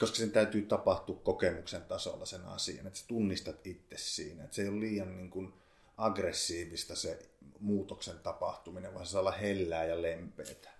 Koska 0.00 0.16
sen 0.16 0.30
täytyy 0.30 0.62
tapahtua 0.62 1.16
kokemuksen 1.16 1.82
tasolla 1.82 2.26
sen 2.26 2.44
asian, 2.44 2.86
että 2.86 2.98
sä 2.98 3.04
tunnistat 3.08 3.66
itse 3.66 3.96
siinä. 3.98 4.44
Että 4.44 4.56
se 4.56 4.62
ei 4.62 4.68
ole 4.68 4.80
liian 4.80 5.16
niin 5.16 5.30
kuin 5.30 5.52
aggressiivista 5.96 6.96
se 6.96 7.28
muutoksen 7.60 8.18
tapahtuminen, 8.18 8.94
vaan 8.94 9.06
se 9.06 9.10
saa 9.10 9.20
olla 9.20 9.32
hellää 9.32 9.84
ja 9.84 10.02
lempeätä. 10.02 10.70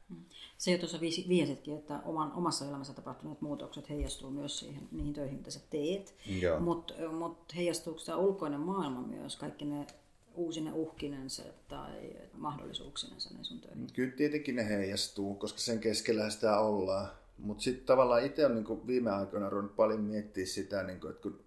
Se 0.58 0.70
jo 0.70 0.78
tuossa 0.78 1.00
viesitkin, 1.28 1.76
että 1.76 2.00
oman, 2.04 2.32
omassa 2.32 2.64
elämässä 2.64 2.92
tapahtuneet 2.92 3.40
muutokset 3.40 3.90
heijastuu 3.90 4.30
myös 4.30 4.58
siihen, 4.58 4.88
niihin 4.92 5.12
töihin, 5.12 5.36
mitä 5.36 5.50
sä 5.50 5.60
teet. 5.70 6.14
Mutta 6.60 6.94
mut 7.12 7.56
heijastuuko 7.56 8.00
tämä 8.06 8.18
ulkoinen 8.18 8.60
maailma 8.60 9.02
myös, 9.02 9.36
kaikki 9.36 9.64
ne 9.64 9.86
uusine 10.34 10.72
uhkinensa 10.72 11.42
tai 11.68 12.12
mahdollisuuksinensa 12.32 13.30
ne 13.38 13.44
sun 13.44 13.60
töihin? 13.60 13.92
Kyllä 13.92 14.16
tietenkin 14.16 14.56
ne 14.56 14.68
heijastuu, 14.68 15.34
koska 15.34 15.58
sen 15.58 15.80
keskellä 15.80 16.30
sitä 16.30 16.58
ollaan. 16.58 17.10
Mutta 17.38 17.62
sitten 17.62 17.86
tavallaan 17.86 18.24
itse 18.24 18.46
on 18.46 18.54
niin 18.54 18.86
viime 18.86 19.10
aikoina 19.10 19.50
ruvennut 19.50 19.76
paljon 19.76 20.00
miettiä 20.00 20.46
sitä, 20.46 20.82
niin 20.82 21.00
kuin, 21.00 21.10
että 21.10 21.22
kun 21.22 21.44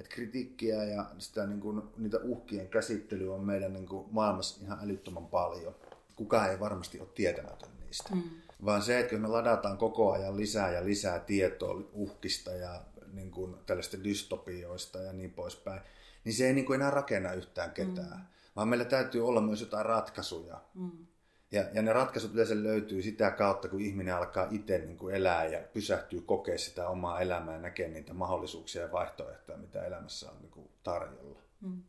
että 0.00 0.14
kritiikkiä 0.14 0.84
ja 0.84 1.04
sitä, 1.18 1.46
niin 1.46 1.60
kuin, 1.60 1.82
niitä 1.96 2.18
uhkien 2.22 2.68
käsittelyä 2.68 3.34
on 3.34 3.44
meidän 3.44 3.72
niin 3.72 3.86
kuin, 3.86 4.06
maailmassa 4.10 4.64
ihan 4.64 4.78
älyttömän 4.82 5.26
paljon. 5.26 5.74
Kukaan 6.16 6.50
ei 6.50 6.60
varmasti 6.60 7.00
ole 7.00 7.08
tietämätön 7.14 7.68
niistä. 7.80 8.14
Mm. 8.14 8.22
Vaan 8.64 8.82
se, 8.82 8.98
että 8.98 9.14
jos 9.14 9.22
me 9.22 9.28
ladataan 9.28 9.78
koko 9.78 10.12
ajan 10.12 10.36
lisää 10.36 10.70
ja 10.70 10.84
lisää 10.84 11.18
tietoa 11.18 11.82
uhkista 11.92 12.50
ja 12.50 12.82
niin 13.12 13.30
kuin, 13.30 13.56
tällaista 13.66 14.04
dystopioista 14.04 14.98
ja 14.98 15.12
niin 15.12 15.30
poispäin, 15.30 15.80
niin 16.24 16.34
se 16.34 16.46
ei 16.46 16.52
niin 16.52 16.66
kuin, 16.66 16.80
enää 16.80 16.90
rakenna 16.90 17.32
yhtään 17.32 17.70
ketään. 17.70 18.18
Mm. 18.18 18.24
Vaan 18.56 18.68
meillä 18.68 18.84
täytyy 18.84 19.28
olla 19.28 19.40
myös 19.40 19.60
jotain 19.60 19.86
ratkaisuja. 19.86 20.60
Mm. 20.74 21.06
Ja, 21.52 21.64
ja 21.74 21.82
ne 21.82 21.92
ratkaisut 21.92 22.34
yleensä 22.34 22.62
löytyy 22.62 23.02
sitä 23.02 23.30
kautta, 23.30 23.68
kun 23.68 23.80
ihminen 23.80 24.14
alkaa 24.14 24.46
itse 24.50 24.78
niin 24.78 24.96
kuin 24.96 25.14
elää 25.14 25.46
ja 25.46 25.60
pysähtyy 25.72 26.20
kokea 26.20 26.58
sitä 26.58 26.88
omaa 26.88 27.20
elämää 27.20 27.54
ja 27.54 27.60
näkee 27.60 27.88
niitä 27.88 28.12
mahdollisuuksia 28.12 28.82
ja 28.82 28.92
vaihtoehtoja, 28.92 29.58
mitä 29.58 29.84
elämässä 29.84 30.30
on 30.30 30.36
niin 30.40 30.50
kuin 30.50 30.68
tarjolla. 30.82 31.40
Mm. 31.60 31.82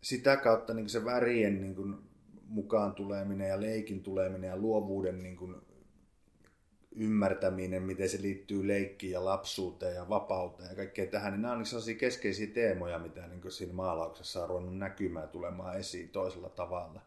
Sitä 0.00 0.36
kautta 0.36 0.74
niin 0.74 0.84
kuin 0.84 0.90
se 0.90 1.04
värien 1.04 1.60
niin 1.60 1.74
kuin 1.74 1.98
mukaan 2.46 2.94
tuleminen 2.94 3.48
ja 3.48 3.60
leikin 3.60 4.02
tuleminen 4.02 4.48
ja 4.48 4.56
luovuuden 4.56 5.22
niin 5.22 5.36
kuin 5.36 5.56
ymmärtäminen, 6.92 7.82
miten 7.82 8.08
se 8.08 8.22
liittyy 8.22 8.68
leikkiin 8.68 9.12
ja 9.12 9.24
lapsuuteen 9.24 9.94
ja 9.94 10.08
vapauteen 10.08 10.68
ja 10.70 10.76
kaikkea 10.76 11.06
tähän, 11.06 11.32
niin 11.32 11.42
nämä 11.42 11.52
on 11.52 11.58
niin 11.58 11.66
sellaisia 11.66 11.94
keskeisiä 11.94 12.46
teemoja, 12.46 12.98
mitä 12.98 13.26
niin 13.26 13.52
siinä 13.52 13.72
maalauksessa 13.72 14.42
on 14.42 14.48
ruvennut 14.48 14.78
näkymään 14.78 15.28
tulemaan 15.28 15.78
esiin 15.78 16.08
toisella 16.08 16.48
tavalla. 16.48 17.00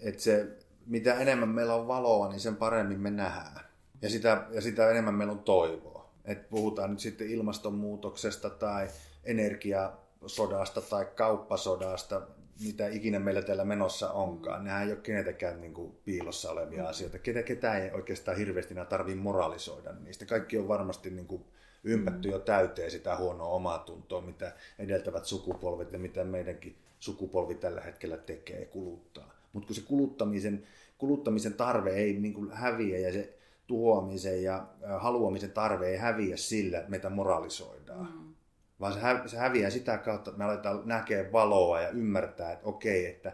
Että 0.00 0.22
se 0.22 0.56
mitä 0.86 1.14
enemmän 1.14 1.48
meillä 1.48 1.74
on 1.74 1.88
valoa, 1.88 2.28
niin 2.28 2.40
sen 2.40 2.56
paremmin 2.56 3.00
me 3.00 3.10
nähdään. 3.10 3.66
Ja 4.02 4.10
sitä, 4.10 4.46
ja 4.50 4.60
sitä 4.60 4.90
enemmän 4.90 5.14
meillä 5.14 5.32
on 5.32 5.38
toivoa. 5.38 6.10
Et 6.24 6.50
puhutaan 6.50 6.90
nyt 6.90 7.00
sitten 7.00 7.30
ilmastonmuutoksesta 7.30 8.50
tai 8.50 8.88
energiasodasta 9.24 10.80
tai 10.80 11.06
kauppasodasta, 11.14 12.22
mitä 12.64 12.88
ikinä 12.88 13.18
meillä 13.18 13.42
täällä 13.42 13.64
menossa 13.64 14.10
onkaan. 14.10 14.64
Nehän 14.64 14.82
ei 14.82 14.92
ole 14.92 15.00
kenetäkään 15.00 15.60
niin 15.60 15.74
kuin 15.74 15.96
piilossa 16.04 16.50
olevia 16.50 16.82
mm. 16.82 16.88
asioita. 16.88 17.18
Ketä, 17.18 17.42
ketään 17.42 17.82
ei 17.82 17.90
oikeastaan 17.90 18.36
hirveästi 18.36 18.74
enää 18.74 18.84
tarvitse 18.84 19.20
moralisoida 19.20 19.92
niistä. 19.92 20.26
Kaikki 20.26 20.58
on 20.58 20.68
varmasti 20.68 21.10
niin 21.10 21.26
kuin 21.26 21.44
ympätty 21.84 22.28
mm. 22.28 22.32
jo 22.32 22.38
täyteen 22.38 22.90
sitä 22.90 23.16
huonoa 23.16 23.48
omaa 23.48 23.78
tuntoa, 23.78 24.20
mitä 24.20 24.52
edeltävät 24.78 25.24
sukupolvet 25.24 25.92
ja 25.92 25.98
mitä 25.98 26.24
meidänkin 26.24 26.76
sukupolvi 27.00 27.54
tällä 27.54 27.80
hetkellä 27.80 28.16
tekee 28.16 28.60
ja 28.60 28.66
kuluttaa. 28.66 29.35
Mutta 29.56 29.66
kun 29.66 29.76
se 29.76 29.82
kuluttamisen, 29.82 30.66
kuluttamisen 30.98 31.54
tarve 31.54 31.90
ei 31.90 32.12
niin 32.20 32.34
kuin 32.34 32.50
häviä 32.50 32.98
ja 32.98 33.12
se 33.12 33.38
tuhoamisen 33.66 34.42
ja 34.42 34.66
haluamisen 34.98 35.50
tarve 35.50 35.88
ei 35.88 35.96
häviä 35.96 36.36
sillä, 36.36 36.78
että 36.78 36.90
meitä 36.90 37.10
moralisoidaan. 37.10 38.12
Mm. 38.12 38.34
Vaan 38.80 38.92
se, 38.92 39.00
hä- 39.00 39.22
se 39.26 39.36
häviää 39.36 39.70
sitä 39.70 39.98
kautta, 39.98 40.30
että 40.30 40.38
me 40.38 40.44
aletaan 40.44 40.82
näkeä 40.84 41.32
valoa 41.32 41.80
ja 41.80 41.88
ymmärtää, 41.88 42.52
että 42.52 42.66
okei, 42.66 43.06
että, 43.06 43.32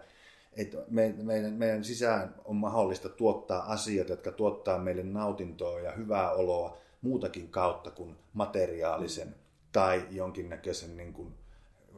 että 0.53 0.79
me, 0.91 1.15
meidän, 1.23 1.53
meidän 1.53 1.85
sisään 1.85 2.35
on 2.45 2.57
mahdollista 2.57 3.09
tuottaa 3.09 3.73
asioita, 3.73 4.13
jotka 4.13 4.33
tuottaa 4.33 4.79
meille 4.79 5.03
nautintoa 5.03 5.81
ja 5.81 5.93
hyvää 5.93 6.31
oloa 6.31 6.77
muutakin 7.01 7.49
kautta 7.49 7.91
kuin 7.91 8.17
materiaalisen 8.33 9.29
mm. 9.29 9.35
tai 9.73 10.07
jonkinnäköisen 10.11 10.97
niin 10.97 11.13
kuin, 11.13 11.35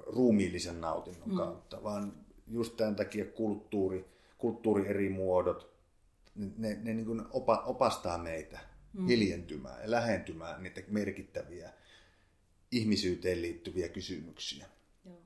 ruumiillisen 0.07 0.81
nautinnon 0.81 1.31
mm. 1.31 1.37
kautta, 1.37 1.83
vaan 1.83 2.13
just 2.49 2.77
tämän 2.77 2.97
takia 2.97 3.25
kulttuuri, 3.25 4.14
kulttuuri 4.45 4.89
eri 4.89 5.09
muodot, 5.09 5.75
ne, 6.35 6.75
ne 6.75 6.95
niin 6.95 7.07
kuin 7.07 7.23
opa, 7.31 7.63
opastaa 7.67 8.19
meitä 8.19 8.59
mm. 8.93 9.07
hiljentymään 9.07 9.83
ja 9.83 9.91
lähentymään 9.91 10.63
niitä 10.63 10.81
merkittäviä 10.89 11.73
ihmisyyteen 12.71 13.43
liittyviä 13.43 13.89
kysymyksiä. 13.89 14.67
Joo. 15.05 15.17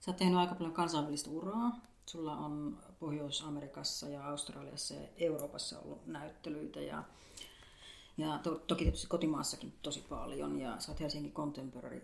Sä 0.00 0.10
oot 0.10 0.16
tehnyt 0.16 0.38
aika 0.38 0.54
paljon 0.54 0.74
kansainvälistä 0.74 1.30
uraa. 1.30 1.80
Sulla 2.06 2.36
on 2.36 2.78
Pohjois-Amerikassa 2.98 4.08
ja 4.08 4.26
Australiassa 4.26 4.94
ja 4.94 5.08
Euroopassa 5.16 5.80
ollut 5.80 6.06
näyttelyitä 6.06 6.80
ja, 6.80 7.04
ja 8.16 8.40
to, 8.42 8.54
toki 8.54 8.84
tietysti 8.84 9.06
kotimaassakin 9.06 9.72
tosi 9.82 10.04
paljon. 10.08 10.58
Ja 10.58 10.80
sä 10.80 10.92
oot 10.92 11.00
Helsingin 11.00 11.32
Contemporary 11.32 12.02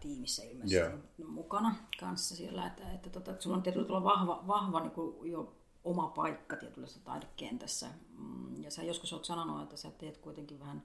tiimissä 0.00 0.42
ilmeisesti 0.42 0.76
yeah. 0.76 0.98
mukana 1.28 1.74
kanssa 2.00 2.36
siellä, 2.36 2.66
että, 2.66 2.92
että, 2.92 3.10
tota, 3.10 3.30
että 3.30 3.42
sulla 3.42 3.56
on 3.56 3.62
tietyllä 3.62 4.04
vahva, 4.04 4.44
vahva 4.46 4.80
niin 4.80 4.90
kuin 4.90 5.30
jo 5.30 5.63
oma 5.84 6.08
paikka 6.08 6.56
tietyllä 6.56 6.86
taidekentässä. 7.04 7.86
Mm, 8.18 8.62
ja 8.62 8.70
sä 8.70 8.82
joskus 8.82 9.12
olet 9.12 9.24
sanonut, 9.24 9.62
että 9.62 9.76
sä 9.76 9.90
teet 9.90 10.18
kuitenkin 10.18 10.60
vähän 10.60 10.82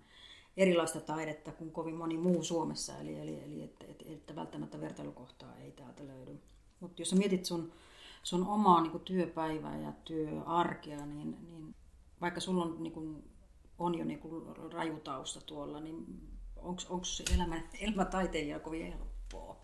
erilaista 0.58 1.00
taidetta 1.00 1.52
kuin 1.52 1.72
kovin 1.72 1.96
moni 1.96 2.18
muu 2.18 2.44
Suomessa, 2.44 2.98
eli, 2.98 3.20
eli, 3.20 3.44
eli 3.44 3.64
että, 3.64 3.86
että, 3.90 4.06
että 4.08 4.36
välttämättä 4.36 4.82
vertailukohtaa 4.82 5.58
ei 5.58 5.72
täältä 5.72 6.08
löydy. 6.08 6.40
Mutta 6.80 7.02
jos 7.02 7.10
sä 7.10 7.16
mietit 7.16 7.46
sun, 7.46 7.72
sun 8.24 8.48
omaa 8.48 8.82
niin 8.82 9.00
työpäivää 9.00 9.78
ja 9.80 9.92
työarkea, 10.06 11.06
niin, 11.06 11.38
niin 11.50 11.76
vaikka 12.22 12.40
sulla 12.40 12.64
on, 12.64 12.84
niin 12.84 12.94
kuin, 12.94 13.24
on 13.80 13.98
jo 13.98 14.06
niin 14.06 14.20
kuin 14.20 14.44
rajutausta 14.74 15.42
tuolla, 15.42 15.80
niin 15.80 16.06
onko 16.62 17.04
elämä, 17.36 17.62
elämä 17.82 18.06
taiteilija 18.06 18.60
kovin 18.60 18.94
helppoa? 18.94 19.56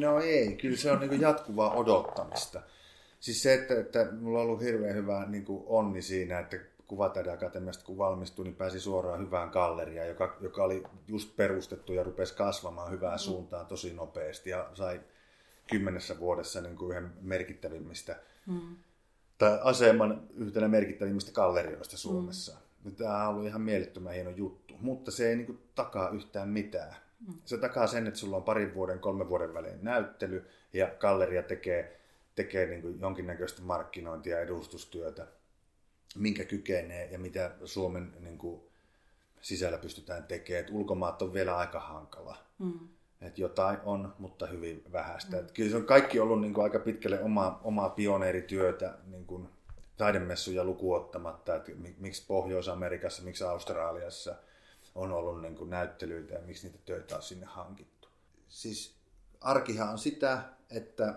No 0.00 0.18
ei, 0.18 0.56
kyllä 0.56 0.76
se 0.76 0.92
on 0.92 1.00
niin 1.00 1.20
jatkuvaa 1.20 1.74
odottamista. 1.74 2.62
Siis 3.20 3.42
se, 3.42 3.54
että, 3.54 3.80
että 3.80 4.08
mulla 4.12 4.38
on 4.38 4.44
ollut 4.44 4.62
hirveän 4.62 4.94
hyvä 4.94 5.24
niin 5.28 5.44
kuin 5.44 5.62
onni 5.66 6.02
siinä, 6.02 6.38
että 6.38 6.56
kuvataideakatemiasta 6.86 7.84
kun 7.84 7.98
valmistui, 7.98 8.44
niin 8.44 8.54
pääsi 8.54 8.80
suoraan 8.80 9.20
hyvään 9.20 9.48
galleriaan, 9.48 10.08
joka, 10.08 10.36
joka 10.40 10.64
oli 10.64 10.82
just 11.08 11.36
perustettu 11.36 11.92
ja 11.92 12.02
rupesi 12.02 12.34
kasvamaan 12.34 12.90
hyvään 12.90 13.14
mm. 13.14 13.18
suuntaan 13.18 13.66
tosi 13.66 13.94
nopeasti 13.94 14.50
ja 14.50 14.70
sai 14.74 15.00
kymmenessä 15.70 16.18
vuodessa 16.18 16.60
niin 16.60 16.76
kuin 16.76 16.90
yhden 16.90 17.12
merkittävimmistä, 17.20 18.16
mm. 18.46 18.76
tai 19.38 19.58
aseman 19.62 20.22
yhtenä 20.36 20.68
merkittävimmistä 20.68 21.32
gallerioista 21.32 21.96
Suomessa. 21.96 22.56
Mm. 22.84 22.94
Tämä 22.96 23.28
on 23.28 23.34
ollut 23.34 23.46
ihan 23.46 23.60
mielettömän 23.60 24.14
hieno 24.14 24.30
juttu, 24.30 24.74
mutta 24.80 25.10
se 25.10 25.28
ei 25.28 25.36
niin 25.36 25.46
kuin, 25.46 25.58
takaa 25.74 26.10
yhtään 26.10 26.48
mitään. 26.48 26.94
Mm. 27.26 27.34
Se 27.44 27.58
takaa 27.58 27.86
sen, 27.86 28.06
että 28.06 28.20
sulla 28.20 28.36
on 28.36 28.42
parin 28.42 28.74
vuoden, 28.74 28.98
kolmen 28.98 29.28
vuoden 29.28 29.54
välein 29.54 29.78
näyttely 29.82 30.46
ja 30.72 30.88
galleria 30.98 31.42
tekee, 31.42 31.97
tekee 32.38 32.66
niin 32.66 32.82
kuin 32.82 33.00
jonkinnäköistä 33.00 33.62
markkinointia 33.62 34.36
ja 34.36 34.42
edustustyötä, 34.42 35.26
minkä 36.16 36.44
kykenee 36.44 37.08
ja 37.12 37.18
mitä 37.18 37.50
Suomen 37.64 38.12
niin 38.20 38.38
kuin, 38.38 38.60
sisällä 39.40 39.78
pystytään 39.78 40.24
tekemään. 40.24 40.64
Et 40.64 40.70
ulkomaat 40.70 41.22
on 41.22 41.32
vielä 41.32 41.56
aika 41.56 41.80
hankala. 41.80 42.36
Mm. 42.58 42.88
Et 43.20 43.38
jotain 43.38 43.78
on, 43.84 44.14
mutta 44.18 44.46
hyvin 44.46 44.84
vähäistä. 44.92 45.36
Mm. 45.36 45.40
Et 45.40 45.52
kyllä 45.52 45.70
se 45.70 45.76
on 45.76 45.84
kaikki 45.84 46.20
ollut 46.20 46.40
niin 46.40 46.54
kuin, 46.54 46.64
aika 46.64 46.78
pitkälle 46.78 47.22
omaa, 47.22 47.60
omaa 47.64 47.90
pioneerityötä 47.90 48.94
niin 49.06 49.26
kuin, 49.26 49.48
taidemessuja 49.96 50.64
lukuottamatta, 50.64 51.56
että 51.56 51.72
miksi 51.98 52.26
Pohjois-Amerikassa, 52.26 53.22
miksi 53.22 53.44
Australiassa 53.44 54.34
on 54.94 55.12
ollut 55.12 55.42
niin 55.42 55.56
kuin 55.56 55.70
näyttelyitä 55.70 56.34
ja 56.34 56.40
miksi 56.40 56.66
niitä 56.66 56.78
töitä 56.84 57.16
on 57.16 57.22
sinne 57.22 57.46
hankittu. 57.46 58.08
Siis 58.48 58.94
arkihan 59.40 59.88
on 59.88 59.98
sitä, 59.98 60.42
että 60.70 61.14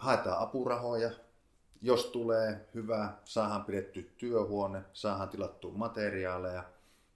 haetaan 0.00 0.38
apurahoja, 0.38 1.10
jos 1.82 2.04
tulee 2.04 2.68
hyvä, 2.74 3.12
saadaan 3.24 3.64
pidetty 3.64 4.14
työhuone, 4.18 4.82
saadaan 4.92 5.28
tilattua 5.28 5.72
materiaaleja. 5.72 6.64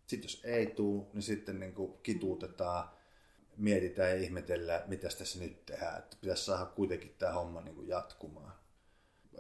Sitten 0.06 0.28
jos 0.28 0.40
ei 0.44 0.66
tule, 0.66 1.06
niin 1.12 1.22
sitten 1.22 1.60
niin 1.60 1.74
kuin 1.74 1.92
kituutetaan, 2.02 2.90
mietitään 3.56 4.10
ja 4.10 4.16
ihmetellään, 4.16 4.82
mitä 4.86 5.08
tässä 5.08 5.38
nyt 5.38 5.66
tehdään. 5.66 5.98
Että 5.98 6.16
pitäisi 6.20 6.44
saada 6.44 6.66
kuitenkin 6.66 7.14
tämä 7.18 7.32
homma 7.32 7.60
niin 7.60 7.74
kuin 7.74 7.88
jatkumaan 7.88 8.52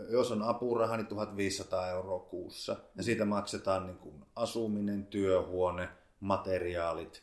jos 0.08 0.32
on 0.32 0.42
apuraha, 0.42 0.96
niin 0.96 1.06
1500 1.06 1.90
euroa 1.90 2.18
kuussa. 2.18 2.76
Ja 2.96 3.02
siitä 3.02 3.24
maksetaan 3.24 3.86
niin 3.86 3.98
kuin 3.98 4.24
asuminen, 4.36 5.06
työhuone, 5.06 5.88
materiaalit, 6.20 7.22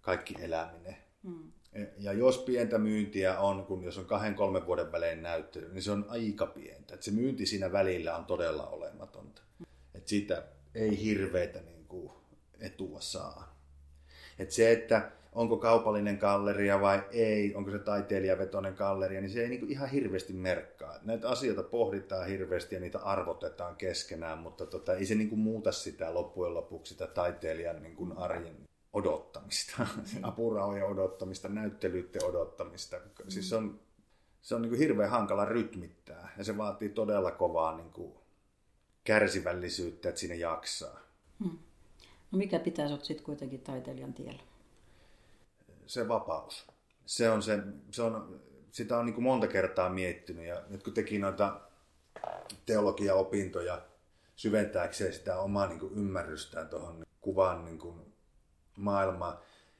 kaikki 0.00 0.34
eläminen. 0.38 0.96
Hmm. 1.22 1.52
Ja 1.98 2.12
jos 2.12 2.38
pientä 2.38 2.78
myyntiä 2.78 3.40
on, 3.40 3.66
kun 3.66 3.84
jos 3.84 3.98
on 3.98 4.04
kahden, 4.04 4.34
kolmen 4.34 4.66
vuoden 4.66 4.92
välein 4.92 5.22
näyttely, 5.22 5.72
niin 5.72 5.82
se 5.82 5.90
on 5.90 6.06
aika 6.08 6.46
pientä. 6.46 6.94
Et 6.94 7.02
se 7.02 7.10
myynti 7.10 7.46
siinä 7.46 7.72
välillä 7.72 8.16
on 8.16 8.24
todella 8.24 8.66
olematonta. 8.66 9.42
Et 9.94 10.08
siitä 10.08 10.42
ei 10.74 11.04
hirveitä 11.04 11.60
niin 11.60 11.84
kuin 11.86 12.12
etua 12.60 13.00
saa. 13.00 13.58
Et 14.38 14.50
se, 14.50 14.72
että 14.72 15.10
onko 15.32 15.56
kaupallinen 15.56 16.18
galleria 16.18 16.80
vai 16.80 17.02
ei, 17.10 17.54
onko 17.54 17.70
se 17.70 17.78
taiteilijavetoinen 17.78 18.74
galleria, 18.74 19.20
niin 19.20 19.30
se 19.30 19.42
ei 19.42 19.48
niin 19.48 19.70
ihan 19.70 19.88
hirveästi 19.88 20.32
merkkaa. 20.32 20.98
Näitä 21.02 21.28
asioita 21.28 21.62
pohditaan 21.62 22.26
hirveästi 22.26 22.74
ja 22.74 22.80
niitä 22.80 22.98
arvotetaan 22.98 23.76
keskenään, 23.76 24.38
mutta 24.38 24.66
tota, 24.66 24.94
ei 24.94 25.06
se 25.06 25.14
niin 25.14 25.38
muuta 25.38 25.72
sitä 25.72 26.14
loppujen 26.14 26.54
lopuksi 26.54 26.92
sitä 26.92 27.06
taiteilijan 27.06 27.82
niin 27.82 27.96
kuin 27.96 28.12
arjen 28.12 28.56
odottamista, 28.92 29.86
apurahojen 30.22 30.86
odottamista, 30.86 31.48
näyttelyiden 31.48 32.24
odottamista. 32.24 32.96
Mm. 32.96 33.30
Siis 33.30 33.48
se 33.48 33.56
on, 33.56 33.80
se 34.42 34.54
on 34.54 34.62
niin 34.62 34.70
kuin 34.70 34.78
hirveän 34.78 35.10
hankala 35.10 35.44
rytmittää 35.44 36.32
ja 36.38 36.44
se 36.44 36.58
vaatii 36.58 36.88
todella 36.88 37.30
kovaa 37.30 37.76
niin 37.76 37.90
kuin 37.90 38.14
kärsivällisyyttä, 39.04 40.08
että 40.08 40.20
siinä 40.20 40.34
jaksaa. 40.34 41.00
Hmm. 41.44 41.58
No 42.32 42.38
mikä 42.38 42.58
pitäisi 42.58 42.94
olla 42.94 43.04
sitten 43.04 43.24
kuitenkin 43.24 43.60
taiteilijan 43.60 44.14
tiellä? 44.14 44.42
Se 45.86 46.08
vapaus. 46.08 46.66
Se 47.06 47.30
on 47.30 47.42
se, 47.42 47.58
se 47.90 48.02
on, 48.02 48.40
sitä 48.70 48.98
on 48.98 49.06
niin 49.06 49.14
kuin 49.14 49.24
monta 49.24 49.46
kertaa 49.46 49.90
miettinyt 49.90 50.46
ja 50.46 50.62
nyt 50.68 50.82
kun 50.82 50.94
teki 50.94 51.18
noita 51.18 51.60
teologiaopintoja 52.66 53.82
syventääkseen 54.36 55.12
sitä 55.12 55.38
omaa 55.38 55.66
niin 55.66 55.80
kuin 55.80 55.92
ymmärrystään 55.92 56.68
tuohon 56.68 57.06
kuvan 57.20 57.64
niin 57.64 57.78
kuin 57.78 58.11
maailmaan, 58.76 59.38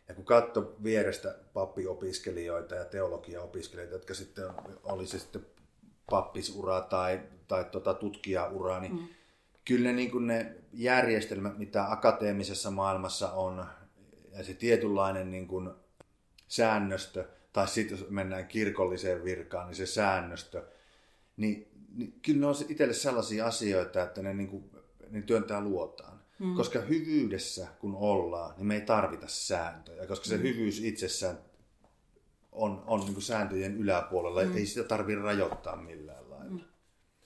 ja 0.09 0.15
kun 0.15 0.25
katso 0.25 0.77
vierestä 0.83 1.35
pappiopiskelijoita 1.53 2.75
ja 2.75 2.85
teologiaopiskelijoita, 2.85 3.95
jotka 3.95 4.15
sitten 4.15 4.45
oli 4.83 5.07
se 5.07 5.19
sitten 5.19 5.47
pappisura 6.11 6.81
tai, 6.81 7.21
tai 7.49 7.65
tota 7.65 7.95
tutkijaura, 7.95 8.81
niin 8.81 8.93
mm. 8.93 9.09
kyllä 9.65 9.89
ne, 9.89 9.93
niin 9.93 10.11
kuin 10.11 10.27
ne 10.27 10.57
järjestelmät, 10.73 11.59
mitä 11.59 11.93
akateemisessa 11.93 12.71
maailmassa 12.71 13.33
on, 13.33 13.67
ja 14.33 14.45
se 14.45 14.55
tietynlainen 14.55 15.31
niin 15.31 15.49
kuin 15.49 15.71
säännöstö, 16.49 17.29
tai 17.53 17.69
sitten 17.69 17.99
jos 17.99 18.11
mennään 18.11 18.49
kirkolliseen 18.49 19.25
virkaan, 19.25 19.67
niin 19.67 19.77
se 19.77 19.87
säännöstö, 19.87 20.67
niin, 21.37 21.69
niin 21.95 22.21
kyllä 22.23 22.41
ne 22.41 22.47
on 22.47 22.55
itselle 22.69 22.95
sellaisia 22.95 23.47
asioita, 23.47 24.03
että 24.03 24.23
ne, 24.23 24.35
niin 24.35 24.49
kuin, 24.49 24.71
ne 25.11 25.23
työntää 25.23 25.61
luotaan. 25.61 26.12
Mm. 26.43 26.55
Koska 26.55 26.81
hyvyydessä 26.81 27.69
kun 27.81 27.97
ollaan, 27.97 28.55
niin 28.57 28.67
me 28.67 28.75
ei 28.75 28.81
tarvita 28.81 29.29
sääntöjä, 29.29 30.07
koska 30.07 30.27
se 30.27 30.37
mm. 30.37 30.43
hyvyys 30.43 30.85
itsessään 30.85 31.39
on, 32.53 32.83
on 32.87 33.01
niin 33.01 33.13
kuin 33.13 33.23
sääntöjen 33.23 33.77
yläpuolella, 33.77 34.45
mm. 34.45 34.57
ei 34.57 34.67
sitä 34.67 34.89
tarvitse 34.89 35.23
rajoittaa 35.23 35.77
millään 35.77 36.31
lailla. 36.31 36.51
Mm. 36.51 36.61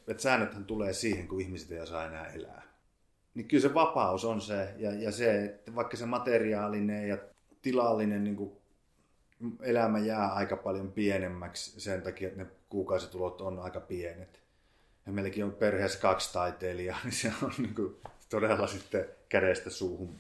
Et 0.09 0.21
säännöthän 0.21 0.65
tulee 0.65 0.93
siihen, 0.93 1.29
kun 1.29 1.41
ihmiset 1.41 1.73
ei 1.73 1.81
osaa 1.81 2.07
enää 2.07 2.27
elää. 2.27 2.63
Niin 3.35 3.49
kyllä 3.49 3.63
se 3.63 3.75
vapaus 3.75 4.25
on 4.25 4.41
se, 4.41 4.75
ja, 4.79 4.95
ja 4.95 5.13
se, 5.13 5.45
että 5.45 5.75
vaikka 5.75 5.97
se 5.97 6.07
materiaalinen 6.07 7.09
ja 7.09 7.19
tilallinen 7.63 8.25
niin 8.25 8.37
kuin 8.37 8.53
elämä 9.63 9.99
jää 9.99 10.33
aika 10.33 10.57
paljon 10.57 10.93
pienemmäksi 10.93 11.81
sen 11.81 12.03
takia, 12.03 12.29
että 12.29 12.43
ne 12.43 12.51
kuukausitulot 12.69 13.41
on 13.41 13.59
aika 13.59 13.81
pienet. 13.81 14.43
Ja 15.07 15.13
meilläkin 15.13 15.45
on 15.45 15.53
perheessä 15.53 15.99
kaksi 15.99 16.33
taiteilijaa, 16.33 16.99
niin 17.05 17.13
se 17.13 17.33
on 17.43 17.53
niin 17.59 17.75
kuin 17.75 17.97
todella 18.29 18.67
sitten 18.67 19.09
kädestä 19.29 19.71
suuhun 19.71 20.17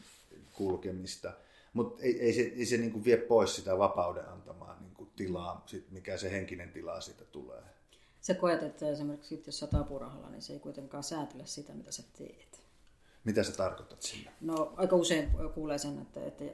kulkemista. 0.52 1.32
Mutta 1.72 2.02
ei, 2.02 2.20
ei 2.20 2.32
se, 2.32 2.40
ei 2.40 2.66
se 2.66 2.76
niinku 2.76 3.04
vie 3.04 3.16
pois 3.16 3.56
sitä 3.56 3.78
vapauden 3.78 4.28
antamaa 4.28 4.76
niinku 4.80 5.08
tilaa, 5.16 5.62
sit 5.66 5.90
mikä 5.90 6.16
se 6.16 6.30
henkinen 6.30 6.72
tila 6.72 7.00
siitä 7.00 7.24
tulee. 7.24 7.62
Sä 8.20 8.34
koet, 8.34 8.62
että 8.62 8.88
esimerkiksi 8.90 9.42
jos 9.46 9.58
sä 9.58 9.68
apurahalla, 9.80 10.30
niin 10.30 10.42
se 10.42 10.52
ei 10.52 10.58
kuitenkaan 10.58 11.04
säätele 11.04 11.46
sitä, 11.46 11.72
mitä 11.72 11.92
sä 11.92 12.02
teet. 12.18 12.65
Mitä 13.26 13.42
sä 13.42 13.52
tarkoitat 13.52 14.02
sillä? 14.02 14.30
No 14.40 14.72
aika 14.76 14.96
usein 14.96 15.30
kuulee 15.54 15.78
sen, 15.78 15.98
että, 15.98 16.24
että 16.24 16.44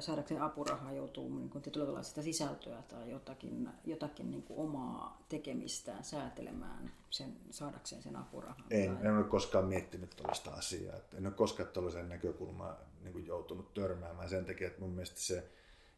saadakseen 0.00 0.42
apurahaa 0.42 0.92
joutuu 0.92 1.28
niin 1.28 1.50
kuin 1.50 1.64
sitä 2.02 2.22
sisältöä 2.22 2.82
tai 2.82 3.10
jotakin, 3.10 3.68
jotakin 3.84 4.30
niin 4.30 4.42
kuin 4.42 4.60
omaa 4.60 5.22
tekemistään 5.28 6.04
säätelemään 6.04 6.92
sen, 7.10 7.36
saadakseen 7.50 8.02
sen 8.02 8.16
apurahan. 8.16 8.64
En, 8.70 8.96
tai... 8.96 9.06
en 9.06 9.16
ole 9.16 9.24
koskaan 9.24 9.64
miettinyt 9.64 10.10
tällaista 10.16 10.50
asiaa. 10.50 10.96
Että 10.96 11.16
en 11.16 11.26
ole 11.26 11.34
koskaan 11.34 11.68
tällaisen 11.68 12.08
näkökulman 12.08 12.76
niin 13.02 13.12
kuin 13.12 13.26
joutunut 13.26 13.74
törmäämään 13.74 14.28
sen 14.28 14.44
takia, 14.44 14.66
että 14.66 14.80
mun 14.80 14.92
mielestä 14.92 15.20
se, 15.20 15.48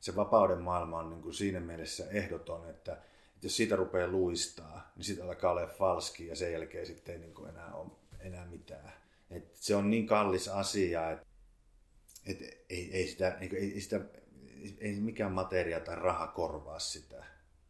se 0.01 0.17
vapauden 0.17 0.61
maailma 0.61 0.99
on 0.99 1.11
niin 1.11 1.23
kuin 1.23 1.35
siinä 1.35 1.61
mielessä 1.61 2.11
ehdoton, 2.11 2.71
että, 2.71 2.93
että 2.93 3.47
jos 3.47 3.57
siitä 3.57 3.77
rupeaa 3.77 4.09
luistaa, 4.09 4.93
niin 4.97 5.05
sitten 5.05 5.25
alkaa 5.25 5.51
olla 5.51 5.67
falski 5.67 6.27
ja 6.27 6.37
sen 6.37 6.53
jälkeen 6.53 6.87
sitten 6.87 7.15
ei 7.15 7.21
niin 7.21 7.35
kuin 7.35 7.49
enää 7.49 7.75
ole 7.75 7.91
enää 8.21 8.47
mitään 8.47 8.93
et 9.31 9.55
se 9.55 9.77
on 9.77 9.91
niin 9.91 10.07
kallis 10.07 10.49
asia, 10.49 11.11
että 11.11 11.27
et 12.27 12.43
ei, 12.69 12.91
ei, 12.93 13.09
sitä, 13.09 13.39
ei, 13.41 13.57
ei, 13.57 13.81
sitä, 13.81 14.01
ei 14.79 15.01
mikään 15.01 15.33
materia 15.33 15.81
tai 15.81 15.97
raha 15.97 16.27
korvaa 16.27 16.79
sitä. 16.79 17.25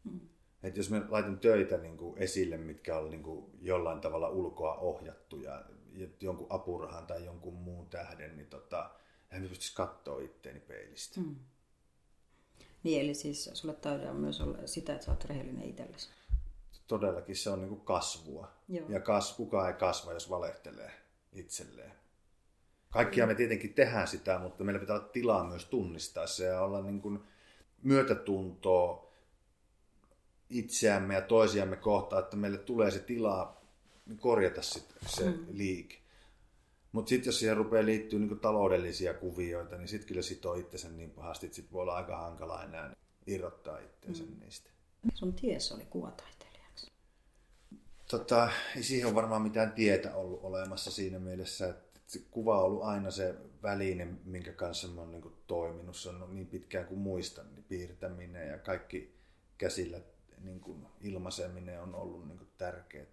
Mm. 0.04 0.20
Et 0.62 0.76
jos 0.76 0.90
me 0.90 1.02
laitan 1.08 1.38
töitä 1.38 1.76
niin 1.76 1.96
kuin 1.96 2.18
esille, 2.18 2.56
mitkä 2.56 2.98
on 2.98 3.10
niin 3.10 3.22
kuin 3.22 3.50
jollain 3.60 4.00
tavalla 4.00 4.28
ulkoa 4.28 4.74
ohjattuja, 4.74 5.64
jonkun 6.20 6.46
apurahan 6.50 7.06
tai 7.06 7.24
jonkun 7.24 7.54
muun 7.54 7.86
tähden, 7.86 8.36
niin 8.36 8.48
tota, 8.48 8.90
en 9.30 9.48
pystyisi 9.48 9.74
katsoa 9.74 10.20
itteeni 10.20 10.60
peilistä. 10.60 11.20
Mm. 11.20 11.36
Niin, 12.82 13.00
eli 13.00 13.14
siis 13.14 13.50
sulle 13.52 13.74
taide 13.74 14.10
on 14.10 14.16
myös 14.16 14.40
olla 14.40 14.66
sitä, 14.66 14.92
että 14.92 15.04
sä 15.04 15.10
oot 15.10 15.24
rehellinen 15.24 15.68
itsellesi. 15.68 16.08
Todellakin 16.86 17.36
se 17.36 17.50
on 17.50 17.60
niin 17.60 17.68
kuin 17.68 17.80
kasvua. 17.80 18.52
Joo. 18.68 18.88
Ja 18.88 19.00
kas, 19.00 19.32
kukaan 19.32 19.68
ei 19.68 19.74
kasva, 19.74 20.12
jos 20.12 20.30
valehtelee 20.30 20.99
itselleen. 21.32 21.92
Kaikkia 22.90 23.26
me 23.26 23.34
tietenkin 23.34 23.74
tehdään 23.74 24.08
sitä, 24.08 24.38
mutta 24.38 24.64
meillä 24.64 24.80
pitää 24.80 24.96
olla 24.96 25.08
tilaa 25.08 25.44
myös 25.44 25.64
tunnistaa 25.64 26.26
se 26.26 26.44
ja 26.44 26.60
olla 26.60 26.82
niin 26.82 27.00
kuin 27.00 27.20
myötätuntoa 27.82 29.10
itseämme 30.50 31.14
ja 31.14 31.20
toisiamme 31.20 31.76
kohtaan, 31.76 32.22
että 32.22 32.36
meille 32.36 32.58
tulee 32.58 32.90
se 32.90 32.98
tilaa 32.98 33.60
korjata 34.20 34.62
sit 34.62 34.94
se 35.06 35.24
mm. 35.24 35.46
liike. 35.50 35.96
Mutta 36.92 37.08
sitten 37.08 37.28
jos 37.28 37.38
siihen 37.38 37.56
rupeaa 37.56 37.84
liittyä 37.84 38.18
niinku 38.18 38.34
taloudellisia 38.34 39.14
kuvioita, 39.14 39.76
niin 39.76 39.88
sitten 39.88 40.08
kyllä 40.08 40.22
sitoo 40.22 40.54
itsensä 40.54 40.88
niin 40.88 41.10
pahasti, 41.10 41.46
että 41.46 41.56
sit 41.56 41.72
voi 41.72 41.82
olla 41.82 41.96
aika 41.96 42.16
hankala 42.16 42.64
enää 42.64 42.96
irrottaa 43.26 43.78
itsensä 43.78 44.22
mm. 44.22 44.40
niistä. 44.40 44.70
Sun 45.14 45.32
ties 45.32 45.72
oli 45.72 45.86
kuvataite 45.90 46.46
tota, 48.10 48.50
ei 48.76 48.82
siihen 48.82 49.06
ole 49.06 49.14
varmaan 49.14 49.42
mitään 49.42 49.72
tietä 49.72 50.14
ollut 50.14 50.40
olemassa 50.42 50.90
siinä 50.90 51.18
mielessä, 51.18 51.68
että 51.68 52.00
se 52.06 52.20
kuva 52.30 52.58
on 52.58 52.64
ollut 52.64 52.82
aina 52.82 53.10
se 53.10 53.34
väline, 53.62 54.08
minkä 54.24 54.52
kanssa 54.52 54.88
mä 54.88 55.00
oon 55.00 55.10
niin 55.10 55.32
toiminut. 55.46 55.96
Se 55.96 56.08
on 56.08 56.34
niin 56.34 56.46
pitkään 56.46 56.86
kuin 56.86 57.00
muistan, 57.00 57.54
niin 57.54 57.64
piirtäminen 57.64 58.48
ja 58.48 58.58
kaikki 58.58 59.14
käsillä 59.58 60.00
niin 60.44 60.60
kuin 60.60 60.86
ilmaiseminen 61.00 61.80
on 61.80 61.94
ollut 61.94 62.28
niin 62.28 62.38
kuin 62.38 62.50
tärkeää. 62.58 63.06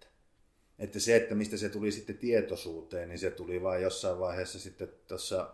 Että 0.80 1.00
se, 1.00 1.16
että 1.16 1.36
mistä 1.36 1.58
se 1.58 1.70
tuli 1.70 1.92
sitten 1.92 2.18
tietoisuuteen, 2.18 3.10
niin 3.10 3.20
se 3.20 3.32
tuli 3.32 3.64
vain 3.64 3.84
jossain 3.84 4.20
vaiheessa 4.20 4.60
sitten 4.60 4.90
tuossa 5.08 5.54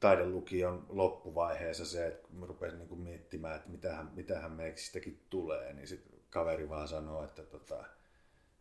taidelukion 0.00 0.86
loppuvaiheessa 0.88 1.84
se, 1.84 2.06
että 2.06 2.28
mä 2.32 2.46
rupesin 2.46 2.78
niin 2.78 2.88
kuin 2.88 3.00
miettimään, 3.00 3.56
että 3.56 3.68
mitähän, 3.68 4.10
mitähän 4.14 4.52
meeksistäkin 4.52 5.20
tulee, 5.30 5.72
niin 5.72 5.88
sitten 5.88 6.20
kaveri 6.30 6.68
vaan 6.68 6.88
sanoo, 6.88 7.24
että 7.24 7.42
tota, 7.42 7.84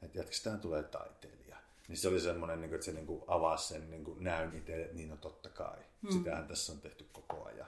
että 0.02 0.18
jatkostaan 0.18 0.60
tulee 0.60 0.84
taiteilija. 0.84 1.58
Niin 1.88 1.98
se 1.98 2.08
oli 2.08 2.20
semmoinen, 2.20 2.62
niin 2.62 2.74
että 2.74 2.86
se 2.86 2.92
niin 2.92 3.22
avasi 3.28 3.68
sen 3.68 3.90
niin 3.90 4.06
näyn 4.20 4.58
itse, 4.58 4.82
että 4.82 4.96
niin 4.96 5.12
on 5.12 5.18
totta 5.18 5.50
kai. 5.50 5.78
Mm. 6.02 6.12
Sitähän 6.12 6.48
tässä 6.48 6.74
on 6.74 6.82
tehty 6.82 7.06
koko 7.12 7.44
ajan. 7.44 7.68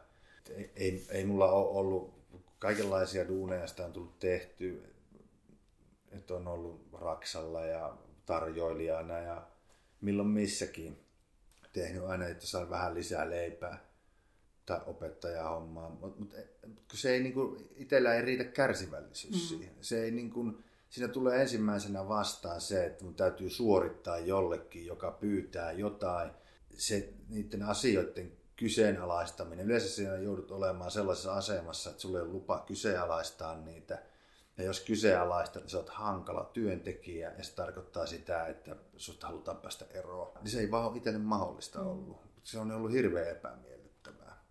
Ei, 0.50 0.72
ei, 0.76 1.06
ei 1.10 1.26
mulla 1.26 1.52
ole 1.52 1.80
ollut 1.80 2.14
kaikenlaisia 2.60 3.28
duuneja, 3.28 3.68
sitä 3.68 3.86
on 3.86 3.94
tullut 3.94 4.20
tehty. 4.20 4.84
Että 6.12 6.34
on 6.34 6.48
ollut 6.48 6.88
Raksalla 6.94 7.66
ja 7.66 7.98
tarjoilijana 8.26 9.20
ja 9.20 9.48
milloin 10.02 10.30
missäkin 10.30 11.00
tehnyt 11.74 12.04
aina, 12.04 12.28
että 12.28 12.48
saa 12.48 12.70
vähän 12.70 12.96
lisää 12.96 13.30
leipää 13.30 13.86
tai 14.66 14.82
opettajahommaa. 14.86 15.90
Mutta 15.90 16.08
mut, 16.08 16.20
mut, 16.20 16.34
se 16.94 17.12
ei 17.12 17.24
niinku, 17.24 17.58
itsellä 17.76 18.14
ei 18.14 18.22
riitä 18.22 18.44
kärsivällisyys 18.44 19.52
mm. 19.52 19.58
siihen. 19.58 19.76
Se 19.82 20.04
ei 20.04 20.12
niinku, 20.12 20.54
siinä 20.90 21.14
tulee 21.14 21.42
ensimmäisenä 21.42 22.08
vastaan 22.08 22.62
se, 22.62 22.86
että 22.86 23.04
mun 23.04 23.16
täytyy 23.16 23.50
suorittaa 23.50 24.18
jollekin, 24.18 24.86
joka 24.86 25.12
pyytää 25.12 25.72
jotain. 25.72 26.32
Se, 26.78 27.14
niiden 27.30 27.64
asioiden 27.64 28.32
kyseenalaistaminen. 28.56 29.66
Yleensä 29.66 29.90
siinä 29.90 30.16
joudut 30.16 30.52
olemaan 30.52 30.92
sellaisessa 30.92 31.34
asemassa, 31.34 31.90
että 31.90 32.02
sulle 32.02 32.22
on 32.22 32.32
lupa 32.32 32.64
kyseenalaistaa 32.68 33.58
niitä. 33.58 34.04
Ja 34.58 34.64
jos 34.64 34.80
kyseenalaista, 34.80 35.60
niin 35.60 35.70
sä 35.70 35.78
oot 35.78 35.90
hankala 35.90 36.50
työntekijä 36.54 37.34
ja 37.38 37.44
se 37.44 37.56
tarkoittaa 37.56 38.06
sitä, 38.06 38.48
että 38.48 38.76
susta 38.98 39.28
halutaan 39.28 39.58
päästä 39.58 39.86
eroon. 39.90 40.32
Niin 40.42 40.52
se 40.52 40.60
ei 40.60 40.72
vaan 40.72 40.86
ole 40.86 40.98
itselle 40.98 41.20
mahdollista 41.20 41.80
mm. 41.80 41.88
ollut. 41.88 42.22
Se 42.44 42.60
on 42.60 42.72
ollut 42.72 42.92
hirveän 42.92 43.32
epämiellyttävää. 43.32 44.44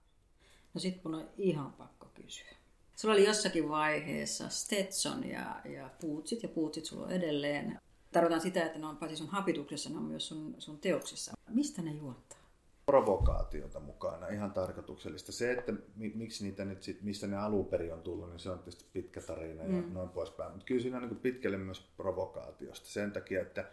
No 0.74 0.80
sit 0.80 1.04
mun 1.04 1.14
on 1.14 1.30
ihan 1.36 1.72
pakko 1.72 2.06
kysyä. 2.14 2.57
Sulla 3.00 3.14
oli 3.14 3.26
jossakin 3.26 3.68
vaiheessa 3.68 4.48
Stetson 4.48 5.28
ja, 5.28 5.60
ja 5.64 5.90
puutsit, 6.00 6.42
ja 6.42 6.48
puutsit 6.48 6.84
sulla 6.84 7.06
on 7.06 7.12
edelleen. 7.12 7.78
Tarkoitan 8.12 8.40
sitä, 8.40 8.64
että 8.64 8.78
ne 8.78 8.86
on 8.86 8.96
paitsi 8.96 9.16
sun 9.16 9.28
hapituksessa, 9.28 9.90
ne 9.90 9.96
on 9.96 10.02
myös 10.02 10.28
sun, 10.28 10.54
sun 10.58 10.78
teoksissa. 10.78 11.32
Mistä 11.48 11.82
ne 11.82 11.90
juottaa? 11.90 12.38
provokaatiota 12.86 13.80
mukana, 13.80 14.28
ihan 14.28 14.52
tarkoituksellista. 14.52 15.32
Se, 15.32 15.52
että 15.52 15.72
miksi 15.96 16.44
niitä 16.44 16.64
nyt 16.64 16.82
sit, 16.82 17.02
mistä 17.02 17.26
ne 17.26 17.36
alun 17.36 17.66
perin 17.66 17.92
on 17.92 18.02
tullut, 18.02 18.28
niin 18.30 18.38
se 18.38 18.50
on 18.50 18.58
tietysti 18.58 18.84
pitkä 18.92 19.20
tarina 19.20 19.62
ja 19.62 19.68
mm. 19.68 19.92
noin 19.92 20.08
poispäin. 20.08 20.52
Mutta 20.52 20.64
kyllä 20.64 20.82
siinä 20.82 20.96
on 20.96 21.02
niin 21.02 21.16
pitkälle 21.16 21.56
myös 21.56 21.80
provokaatiosta. 21.96 22.88
Sen 22.88 23.12
takia, 23.12 23.40
että 23.42 23.70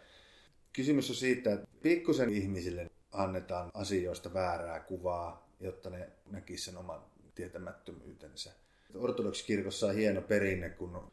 kysymys 0.72 1.10
on 1.10 1.16
siitä, 1.16 1.52
että 1.52 1.66
pikkusen 1.82 2.30
ihmisille 2.30 2.90
annetaan 3.12 3.70
asioista 3.74 4.34
väärää 4.34 4.80
kuvaa, 4.80 5.48
jotta 5.60 5.90
ne 5.90 6.08
näkisivät 6.30 6.64
sen 6.64 6.76
oman 6.76 7.00
tietämättömyytensä. 7.34 8.65
Ortodoksikirkossa 8.94 9.86
on 9.86 9.94
hieno 9.94 10.22
perinne, 10.22 10.70
kun 10.70 10.96
on 10.96 11.12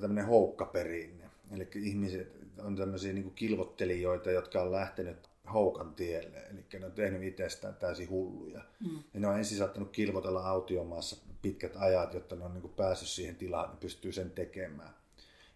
tämmöinen 0.00 0.26
houkkaperinne. 0.26 1.24
Eli 1.54 1.68
ihmiset 1.74 2.32
on 2.58 2.76
tämmöisiä 2.76 3.12
niin 3.12 3.34
kilvottelijoita, 3.34 4.30
jotka 4.30 4.62
on 4.62 4.72
lähtenyt 4.72 5.30
houkan 5.52 5.94
tielle. 5.94 6.38
Eli 6.38 6.80
ne 6.80 6.86
on 6.86 6.92
tehnyt 6.92 7.22
itsestään 7.22 7.74
täysin 7.74 8.10
hulluja. 8.10 8.60
Mm. 8.80 9.02
Ja 9.14 9.20
ne 9.20 9.26
on 9.26 9.38
ensin 9.38 9.58
saattanut 9.58 9.90
kilvotella 9.90 10.48
autiomaassa 10.48 11.16
pitkät 11.42 11.72
ajat, 11.76 12.14
jotta 12.14 12.36
ne 12.36 12.44
on 12.44 12.54
niin 12.54 12.74
päässyt 12.76 13.08
siihen 13.08 13.36
tilaan, 13.36 13.64
että 13.64 13.80
pystyy 13.80 14.12
sen 14.12 14.30
tekemään. 14.30 14.94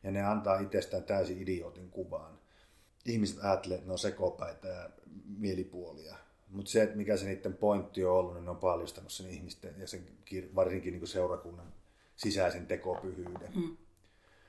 Ja 0.02 0.10
ne 0.10 0.22
antaa 0.22 0.60
itsestään 0.60 1.04
täysin 1.04 1.42
idiootin 1.42 1.90
kuvaan. 1.90 2.38
Ihmiset 3.06 3.44
ajattelee, 3.44 3.74
että 3.74 3.88
ne 3.88 3.92
on 3.92 3.98
sekopäitä 3.98 4.68
ja 4.68 4.90
mielipuolia. 5.38 6.16
Mutta 6.54 6.70
se, 6.70 6.82
että 6.82 6.96
mikä 6.96 7.16
se 7.16 7.24
niiden 7.24 7.54
pointti 7.54 8.04
on 8.04 8.12
ollut, 8.12 8.34
niin 8.34 8.44
ne 8.44 8.50
on 8.50 8.56
paljastanut 8.56 9.12
sen 9.12 9.30
ihmisten 9.30 9.74
ja 9.78 9.88
sen 9.88 10.06
varsinkin 10.54 10.92
niin 10.92 11.06
seurakunnan 11.06 11.72
sisäisen 12.16 12.66
tekopyhyyden. 12.66 13.52
Mm. 13.54 13.76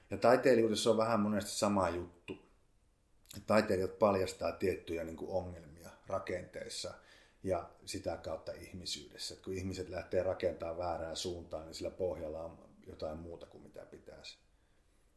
Ja 0.09 0.17
taiteilijuudessa 0.17 0.91
on 0.91 0.97
vähän 0.97 1.19
monesti 1.19 1.51
sama 1.51 1.89
juttu 1.89 2.37
taiteilijat 3.47 3.99
paljastaa 3.99 4.51
tiettyjä 4.51 5.03
niin 5.03 5.17
kuin 5.17 5.31
ongelmia 5.31 5.89
rakenteissa 6.07 6.93
ja 7.43 7.69
sitä 7.85 8.17
kautta 8.17 8.51
ihmisyydessä. 8.51 9.33
Et 9.33 9.41
kun 9.41 9.53
ihmiset 9.53 9.89
lähtee 9.89 10.23
rakentamaan 10.23 10.77
väärään 10.77 11.15
suuntaan, 11.15 11.65
niin 11.65 11.75
sillä 11.75 11.91
pohjalla 11.91 12.41
on 12.41 12.57
jotain 12.87 13.17
muuta 13.17 13.45
kuin 13.45 13.63
mitä 13.63 13.85
pitäisi. 13.85 14.37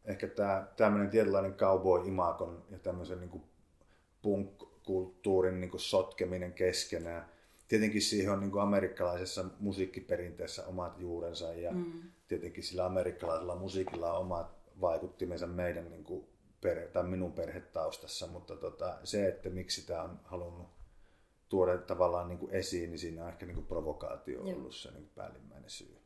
Ehkä 0.05 0.27
tämä 0.27 0.67
tämmöinen 0.77 1.11
tietynlainen 1.11 1.55
cowboy-imakon 1.55 2.65
ja 2.71 2.79
tämmöisen 2.79 3.21
niin 3.21 3.43
punk-kulttuurin 4.89 5.61
niin 5.61 5.71
kuin 5.71 5.81
sotkeminen 5.81 6.53
keskenään. 6.53 7.29
Tietenkin 7.69 8.03
siihen 8.03 8.33
on 8.33 8.41
niin 8.41 8.51
kuin 8.51 8.63
amerikkalaisessa 8.63 9.45
musiikkiperinteessä 9.61 10.67
omat 10.67 10.99
juurensa 10.99 11.53
ja 11.53 11.73
mm. 11.73 12.03
tietenkin 12.29 12.65
sillä 12.65 12.87
amerikkalaisella 12.87 13.57
musiikilla 13.57 14.13
on 14.13 14.21
omat 14.21 14.59
vaikuttimensa 14.81 15.47
meidän 15.47 15.91
niin 15.91 16.05
kuin 16.05 16.27
perhe, 16.61 16.87
tai 16.87 17.05
minun 17.05 17.33
perhetaustassa, 17.33 18.27
mutta 18.27 18.57
tota, 18.57 18.99
se, 19.05 19.29
että 19.29 19.51
miksi 19.51 19.87
tämä 19.87 20.03
on 20.03 20.21
halunnut 20.25 20.69
tuoda 21.49 21.79
tavallaan 21.79 22.29
niin 22.29 22.39
kuin 22.39 22.55
esiin, 22.55 22.91
niin 22.91 22.99
siinä 22.99 23.23
on 23.23 23.29
ehkä 23.29 23.47
niin 23.47 23.55
kuin 23.55 23.67
provokaatio 23.67 24.41
ollut 24.41 24.63
Joo. 24.63 24.71
se 24.71 24.91
niin 24.91 25.11
päällimmäinen 25.15 25.71
syy. 25.71 25.98